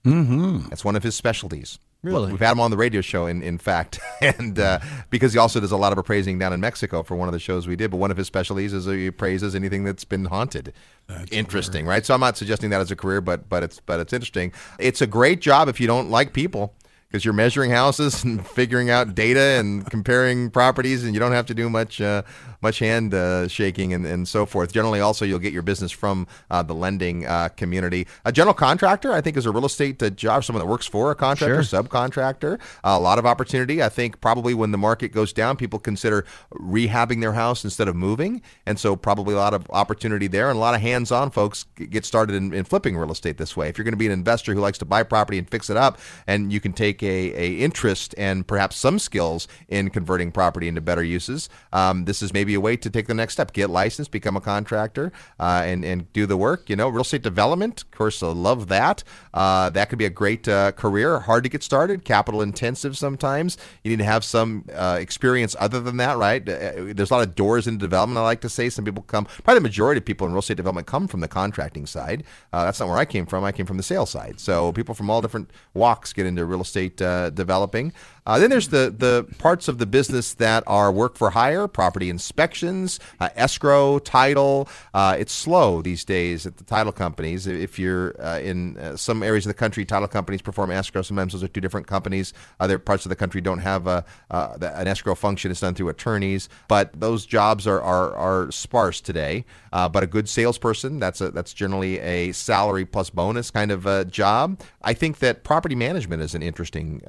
[0.05, 0.69] Mm-hmm.
[0.69, 1.79] That's one of his specialties.
[2.03, 2.31] Really?
[2.31, 5.59] We've had him on the radio show, in, in fact, and uh, because he also
[5.59, 7.91] does a lot of appraising down in Mexico for one of the shows we did.
[7.91, 10.75] But one of his specialties is he appraises anything that's been haunted.
[11.07, 12.05] That's interesting, right?
[12.05, 14.53] So I'm not suggesting that as a career, but but it's but it's interesting.
[14.79, 16.75] It's a great job if you don't like people
[17.15, 21.47] because you're measuring houses and figuring out data and comparing properties, and you don't have
[21.47, 22.23] to do much uh,
[22.61, 24.73] much hand uh, shaking and, and so forth.
[24.73, 28.09] Generally, also you'll get your business from uh, the lending uh, community.
[28.25, 30.43] A general contractor, I think, is a real estate uh, job.
[30.43, 31.83] Someone that works for a contractor, Sure.
[31.85, 32.59] subcontractor.
[32.83, 33.81] a lot of opportunity.
[33.81, 37.95] I think probably when the market goes down, people consider rehabbing their house instead of
[37.95, 41.67] moving, and so probably a lot of opportunity there, and a lot of hands-on folks
[41.77, 43.69] get started in, in flipping real estate this way.
[43.69, 45.77] If you're going to be an investor who likes to buy property and fix it
[45.77, 50.69] up, and you can take a, a interest and perhaps some skills in converting property
[50.69, 53.53] into better uses, um, this is maybe a way to take the next step.
[53.53, 56.69] Get licensed, become a contractor, uh, and and do the work.
[56.69, 59.05] You know, real estate development, of course, I love that.
[59.33, 61.21] Uh, that could be a great uh, career.
[61.21, 63.57] Hard to get started, capital intensive sometimes.
[63.83, 66.47] You need to have some uh, experience other than that, right?
[66.47, 68.19] Uh, There's a lot of doors into development.
[68.19, 69.25] I like to say some people come.
[69.25, 72.25] Probably the majority of people in real estate development come from the contracting side.
[72.53, 73.45] Uh, that's not where I came from.
[73.45, 74.39] I came from the sales side.
[74.39, 77.93] So people from all different walks get into real estate uh, developing.
[78.27, 82.09] Uh, then there's the the parts of the business that are work for hire, property
[82.09, 84.69] inspections, uh, escrow, title.
[84.95, 87.47] Uh, it's slow these days at the title companies.
[87.47, 91.03] If you're uh, in uh, some areas of the country, title companies perform escrow.
[91.03, 92.33] Sometimes those are two different companies.
[92.61, 95.51] Other parts of the country don't have a, uh, an escrow function.
[95.51, 96.49] It's done through attorneys.
[96.69, 99.45] But those jobs are are, are sparse today.
[99.71, 104.05] But a good salesperson, that's a that's generally a salary plus bonus kind of uh,
[104.05, 104.61] job.
[104.83, 107.03] I think that property management is an interesting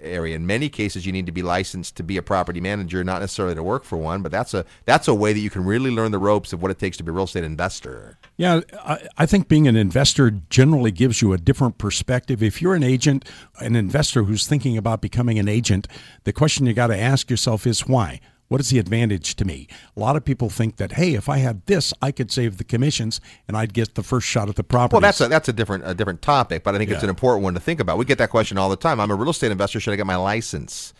[0.00, 0.36] area.
[0.36, 3.54] In many cases, you need to be licensed to be a property manager, not necessarily
[3.54, 4.22] to work for one.
[4.22, 6.70] But that's a that's a way that you can really learn the ropes of what
[6.70, 8.18] it takes to be a real estate investor.
[8.36, 12.42] Yeah, I, I think being an investor generally gives you a different perspective.
[12.42, 13.24] If you're an agent,
[13.60, 15.88] an investor who's thinking about becoming an agent,
[16.24, 18.20] the question you got to ask yourself is why?
[18.48, 19.68] What is the advantage to me?
[19.94, 22.64] A lot of people think that, hey, if I had this, I could save the
[22.64, 24.94] commissions and I'd get the first shot at the property.
[24.94, 27.44] Well, that's a that's a different a different topic, but I think it's an important
[27.44, 27.98] one to think about.
[27.98, 29.00] We get that question all the time.
[29.00, 29.80] I'm a real estate investor.
[29.80, 30.94] Should I get my license?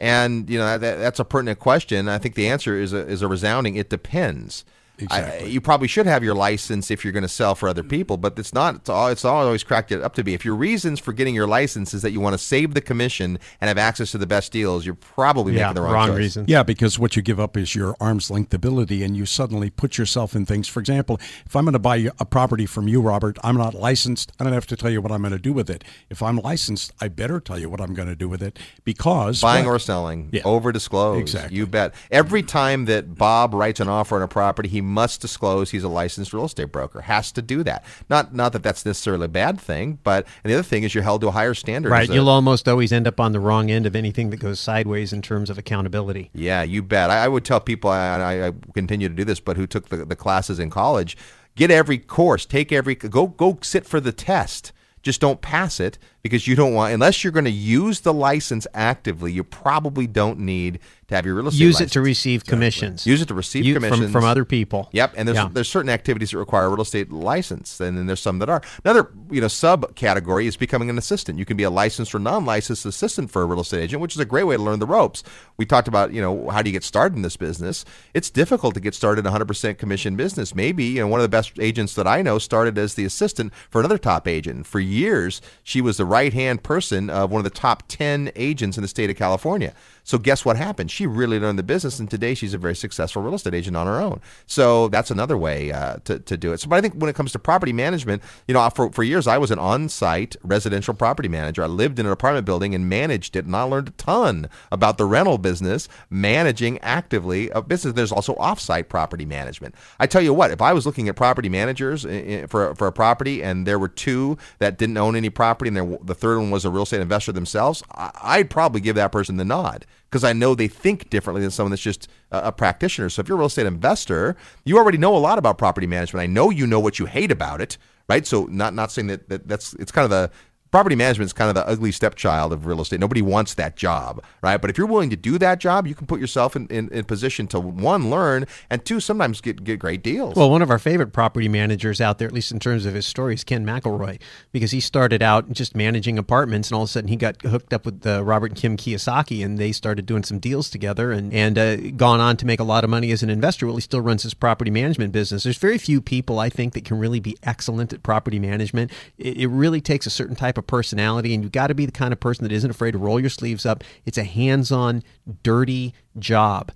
[0.00, 2.08] And you know that, that's a pertinent question.
[2.08, 3.76] I think the answer is a is a resounding.
[3.76, 4.64] It depends.
[5.10, 7.82] I, uh, you probably should have your license if you're going to sell for other
[7.82, 8.76] people, but it's not.
[8.76, 10.34] It's, all, it's always cracked it up to be.
[10.34, 13.38] If your reasons for getting your license is that you want to save the commission
[13.60, 16.36] and have access to the best deals, you're probably making the wrong, choice.
[16.46, 19.98] Yeah, because what you give up is your arm's length ability, and you suddenly put
[19.98, 20.68] yourself in things.
[20.68, 24.32] For example, if I'm going to buy a property from you, Robert, I'm not licensed.
[24.38, 25.84] I don't have to tell you what I'm going to do with it.
[26.10, 29.40] If I'm licensed, I better tell you what I'm going to do with it because
[29.40, 30.42] buying well, or selling, Yeah.
[30.44, 31.20] over disclose.
[31.20, 31.56] Exactly.
[31.56, 31.94] You bet.
[32.10, 35.88] Every time that Bob writes an offer on a property, he must disclose he's a
[35.88, 37.00] licensed real estate broker.
[37.00, 37.84] Has to do that.
[38.10, 41.04] Not not that that's necessarily a bad thing, but and the other thing is you're
[41.04, 41.90] held to a higher standard.
[41.90, 42.08] Right.
[42.08, 45.22] You'll almost always end up on the wrong end of anything that goes sideways in
[45.22, 46.30] terms of accountability.
[46.34, 47.10] Yeah, you bet.
[47.10, 49.88] I, I would tell people, and I, I continue to do this, but who took
[49.88, 51.16] the, the classes in college,
[51.56, 54.72] get every course, take every go go sit for the test.
[55.02, 58.68] Just don't pass it because you don't want unless you're going to use the license
[58.72, 59.32] actively.
[59.32, 60.78] You probably don't need
[61.12, 61.60] to have your real estate.
[61.64, 63.06] Use it to receive commissions.
[63.06, 64.88] Use it to receive You- from- commissions from other people.
[64.92, 65.48] Yep, and there's Yeah.
[65.52, 68.62] there's certain activities that require a real estate license, and then there's some that are.
[68.84, 71.38] Another you know subcategory is becoming an assistant.
[71.38, 74.20] You can be a licensed or non-licensed assistant for a real estate agent, which is
[74.20, 75.22] a great way to learn the ropes.
[75.56, 77.84] We talked about you know how do you get started in this business?
[78.14, 80.54] It's difficult to get started in a 100% commission business.
[80.54, 83.52] Maybe you know one of the best agents that I know started as the assistant
[83.70, 84.66] for another top agent.
[84.66, 88.76] For years, she was the right hand person of one of the top 10 agents
[88.76, 89.74] in the state of California.
[90.04, 90.90] So guess what happened?
[90.90, 93.86] She really learned the business, and today she's a very successful real estate agent on
[93.86, 94.20] her own.
[94.46, 96.60] So that's another way uh, to, to do it.
[96.60, 99.26] So, but I think when it comes to property management, you know, for, for years
[99.26, 101.62] I was an on-site residential property manager.
[101.62, 104.98] I lived in an apartment building and managed it, and I learned a ton about
[104.98, 107.94] the rental business, managing actively a business.
[107.94, 109.74] There's also off-site property management.
[110.00, 112.08] I tell you what, if I was looking at property managers i-
[112.42, 115.76] i- for for a property, and there were two that didn't own any property, and
[115.76, 119.12] there, the third one was a real estate investor themselves, I, I'd probably give that
[119.12, 122.52] person the nod because I know they think differently than someone that's just a, a
[122.52, 123.08] practitioner.
[123.08, 126.22] So if you're a real estate investor, you already know a lot about property management.
[126.22, 127.78] I know you know what you hate about it,
[128.10, 128.26] right?
[128.26, 130.30] So not not saying that, that that's it's kind of the
[130.72, 132.98] property management is kind of the ugly stepchild of real estate.
[132.98, 134.56] Nobody wants that job, right?
[134.56, 137.04] But if you're willing to do that job, you can put yourself in, in, in
[137.04, 140.34] position to one learn and two sometimes get get great deals.
[140.34, 143.06] Well, one of our favorite property managers out there, at least in terms of his
[143.06, 144.18] story, is Ken McElroy,
[144.50, 147.74] because he started out just managing apartments, and all of a sudden he got hooked
[147.74, 151.32] up with uh, Robert and Kim Kiyosaki, and they started doing some deals together, and
[151.34, 153.66] and uh, gone on to make a lot of money as an investor.
[153.66, 155.42] Well, he still runs his property management business.
[155.42, 158.90] There's very few people I think that can really be excellent at property management.
[159.18, 161.92] It, it really takes a certain type of personality, and you've got to be the
[161.92, 163.84] kind of person that isn't afraid to roll your sleeves up.
[164.06, 165.02] It's a hands-on,
[165.42, 166.72] dirty job.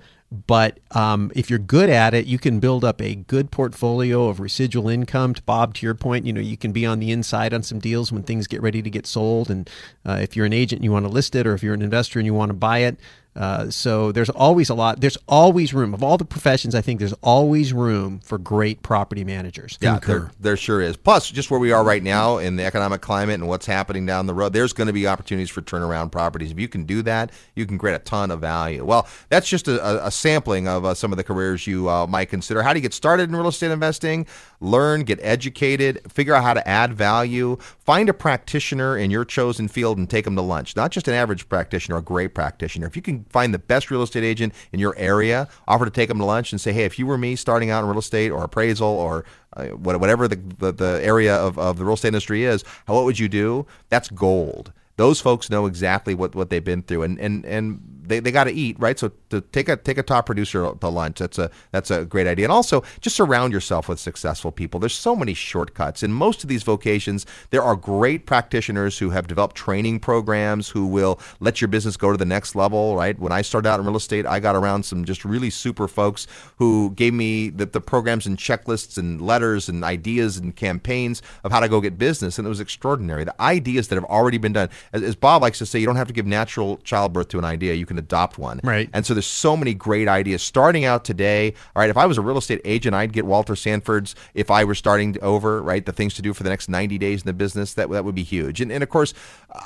[0.46, 4.40] But um, if you're good at it, you can build up a good portfolio of
[4.40, 5.34] residual income.
[5.34, 7.78] To Bob, to your point, you know you can be on the inside on some
[7.78, 9.50] deals when things get ready to get sold.
[9.50, 9.70] And
[10.04, 11.82] uh, if you're an agent and you want to list it, or if you're an
[11.82, 12.98] investor and you want to buy it,
[13.36, 15.00] uh, so there's always a lot.
[15.00, 16.74] There's always room of all the professions.
[16.74, 19.78] I think there's always room for great property managers.
[19.80, 20.96] Yeah, there, there sure is.
[20.96, 24.26] Plus, just where we are right now in the economic climate and what's happening down
[24.26, 26.50] the road, there's going to be opportunities for turnaround properties.
[26.50, 28.84] If you can do that, you can create a ton of value.
[28.84, 32.06] Well, that's just a, a- a sampling of uh, some of the careers you uh,
[32.06, 32.62] might consider.
[32.62, 34.26] How do you get started in real estate investing?
[34.60, 39.68] Learn, get educated, figure out how to add value, find a practitioner in your chosen
[39.68, 40.74] field and take them to lunch.
[40.76, 42.86] Not just an average practitioner, or a great practitioner.
[42.86, 46.08] If you can find the best real estate agent in your area, offer to take
[46.08, 48.30] them to lunch and say, hey, if you were me starting out in real estate
[48.30, 49.24] or appraisal or
[49.54, 53.18] uh, whatever the, the, the area of, of the real estate industry is, what would
[53.18, 53.66] you do?
[53.88, 54.72] That's gold.
[54.96, 58.44] Those folks know exactly what, what they've been through, and and, and they, they got
[58.44, 58.98] to eat, right?
[58.98, 62.26] So to take a take a top producer to lunch, that's a that's a great
[62.26, 62.46] idea.
[62.46, 64.80] And also just surround yourself with successful people.
[64.80, 67.26] There's so many shortcuts in most of these vocations.
[67.50, 72.12] There are great practitioners who have developed training programs who will let your business go
[72.12, 73.18] to the next level, right?
[73.18, 76.26] When I started out in real estate, I got around some just really super folks
[76.56, 81.52] who gave me the, the programs and checklists and letters and ideas and campaigns of
[81.52, 83.24] how to go get business, and it was extraordinary.
[83.24, 85.96] The ideas that have already been done, as, as Bob likes to say, you don't
[85.96, 88.60] have to give natural childbirth to an idea; you can adopt one.
[88.62, 88.88] Right.
[88.92, 91.54] And so there's so many great ideas starting out today.
[91.74, 94.14] All right, if I was a real estate agent, I'd get Walter Sanford's.
[94.34, 97.22] If I were starting over, right, the things to do for the next 90 days
[97.22, 98.60] in the business, that that would be huge.
[98.60, 99.14] And and of course,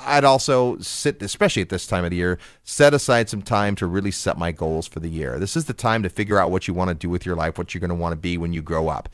[0.05, 3.87] I'd also sit, especially at this time of the year, set aside some time to
[3.87, 5.39] really set my goals for the year.
[5.39, 7.59] This is the time to figure out what you want to do with your life,
[7.59, 9.09] what you're going to want to be when you grow up.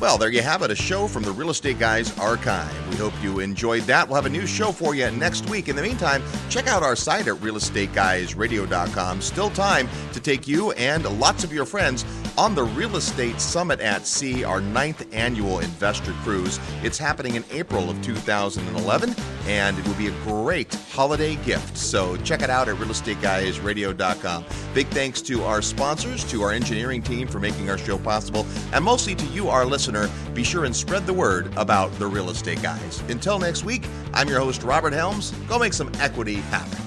[0.00, 2.88] Well, there you have it, a show from the Real Estate Guys archive.
[2.88, 4.06] We hope you enjoyed that.
[4.06, 5.68] We'll have a new show for you next week.
[5.68, 9.20] In the meantime, check out our site at realestateguysradio.com.
[9.20, 12.04] Still time to take you and lots of your friends
[12.36, 16.60] on the Real Estate Summit at Sea, our ninth annual investor cruise.
[16.84, 19.16] It's happening in April of 2011,
[19.48, 21.76] and it will be a great holiday gift.
[21.76, 24.44] So check it out at realestateguysradio.com.
[24.74, 28.84] Big thanks to our sponsors, to our engineering team for making our show possible, and
[28.84, 29.87] mostly to you, our listeners.
[30.34, 33.02] Be sure and spread the word about the real estate guys.
[33.08, 35.30] Until next week, I'm your host, Robert Helms.
[35.48, 36.78] Go make some equity happen.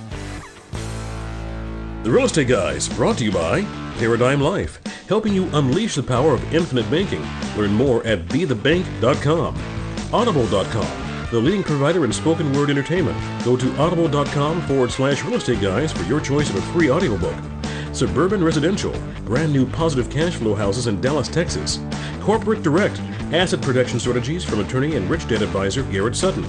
[2.04, 3.62] The Real Estate Guys, brought to you by
[4.00, 7.24] Paradigm Life, helping you unleash the power of infinite banking.
[7.56, 9.56] Learn more at bethebank.com.
[10.12, 13.18] Audible.com, the leading provider in spoken word entertainment.
[13.46, 17.36] Go to audible.com forward slash real estate guys for your choice of a free audiobook.
[17.94, 18.94] Suburban Residential,
[19.26, 21.80] brand new positive cash flow houses in Dallas, Texas.
[22.22, 23.00] Corporate Direct,
[23.34, 26.46] asset protection strategies from attorney and Rich Dad advisor Garrett Sutton.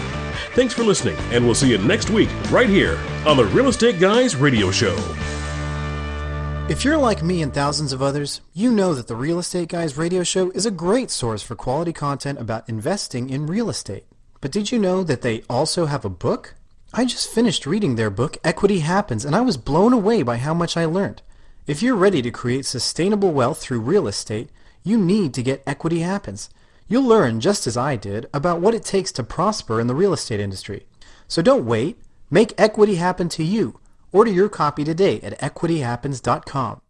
[0.54, 4.00] Thanks for listening, and we'll see you next week right here on the Real Estate
[4.00, 4.96] Guys Radio Show.
[6.70, 9.96] If you're like me and thousands of others, you know that the Real Estate Guys
[9.96, 14.06] radio show is a great source for quality content about investing in real estate.
[14.42, 16.56] But did you know that they also have a book?
[16.94, 20.54] I just finished reading their book, Equity Happens, and I was blown away by how
[20.54, 21.22] much I learned.
[21.68, 24.50] If you're ready to create sustainable wealth through real estate,
[24.84, 26.50] you need to get Equity Happens.
[26.90, 30.14] You'll learn, just as I did, about what it takes to prosper in the real
[30.14, 30.86] estate industry.
[31.28, 31.98] So don't wait.
[32.32, 33.80] Make equity happen to you.
[34.12, 36.82] Order your copy today at equityhappens.com.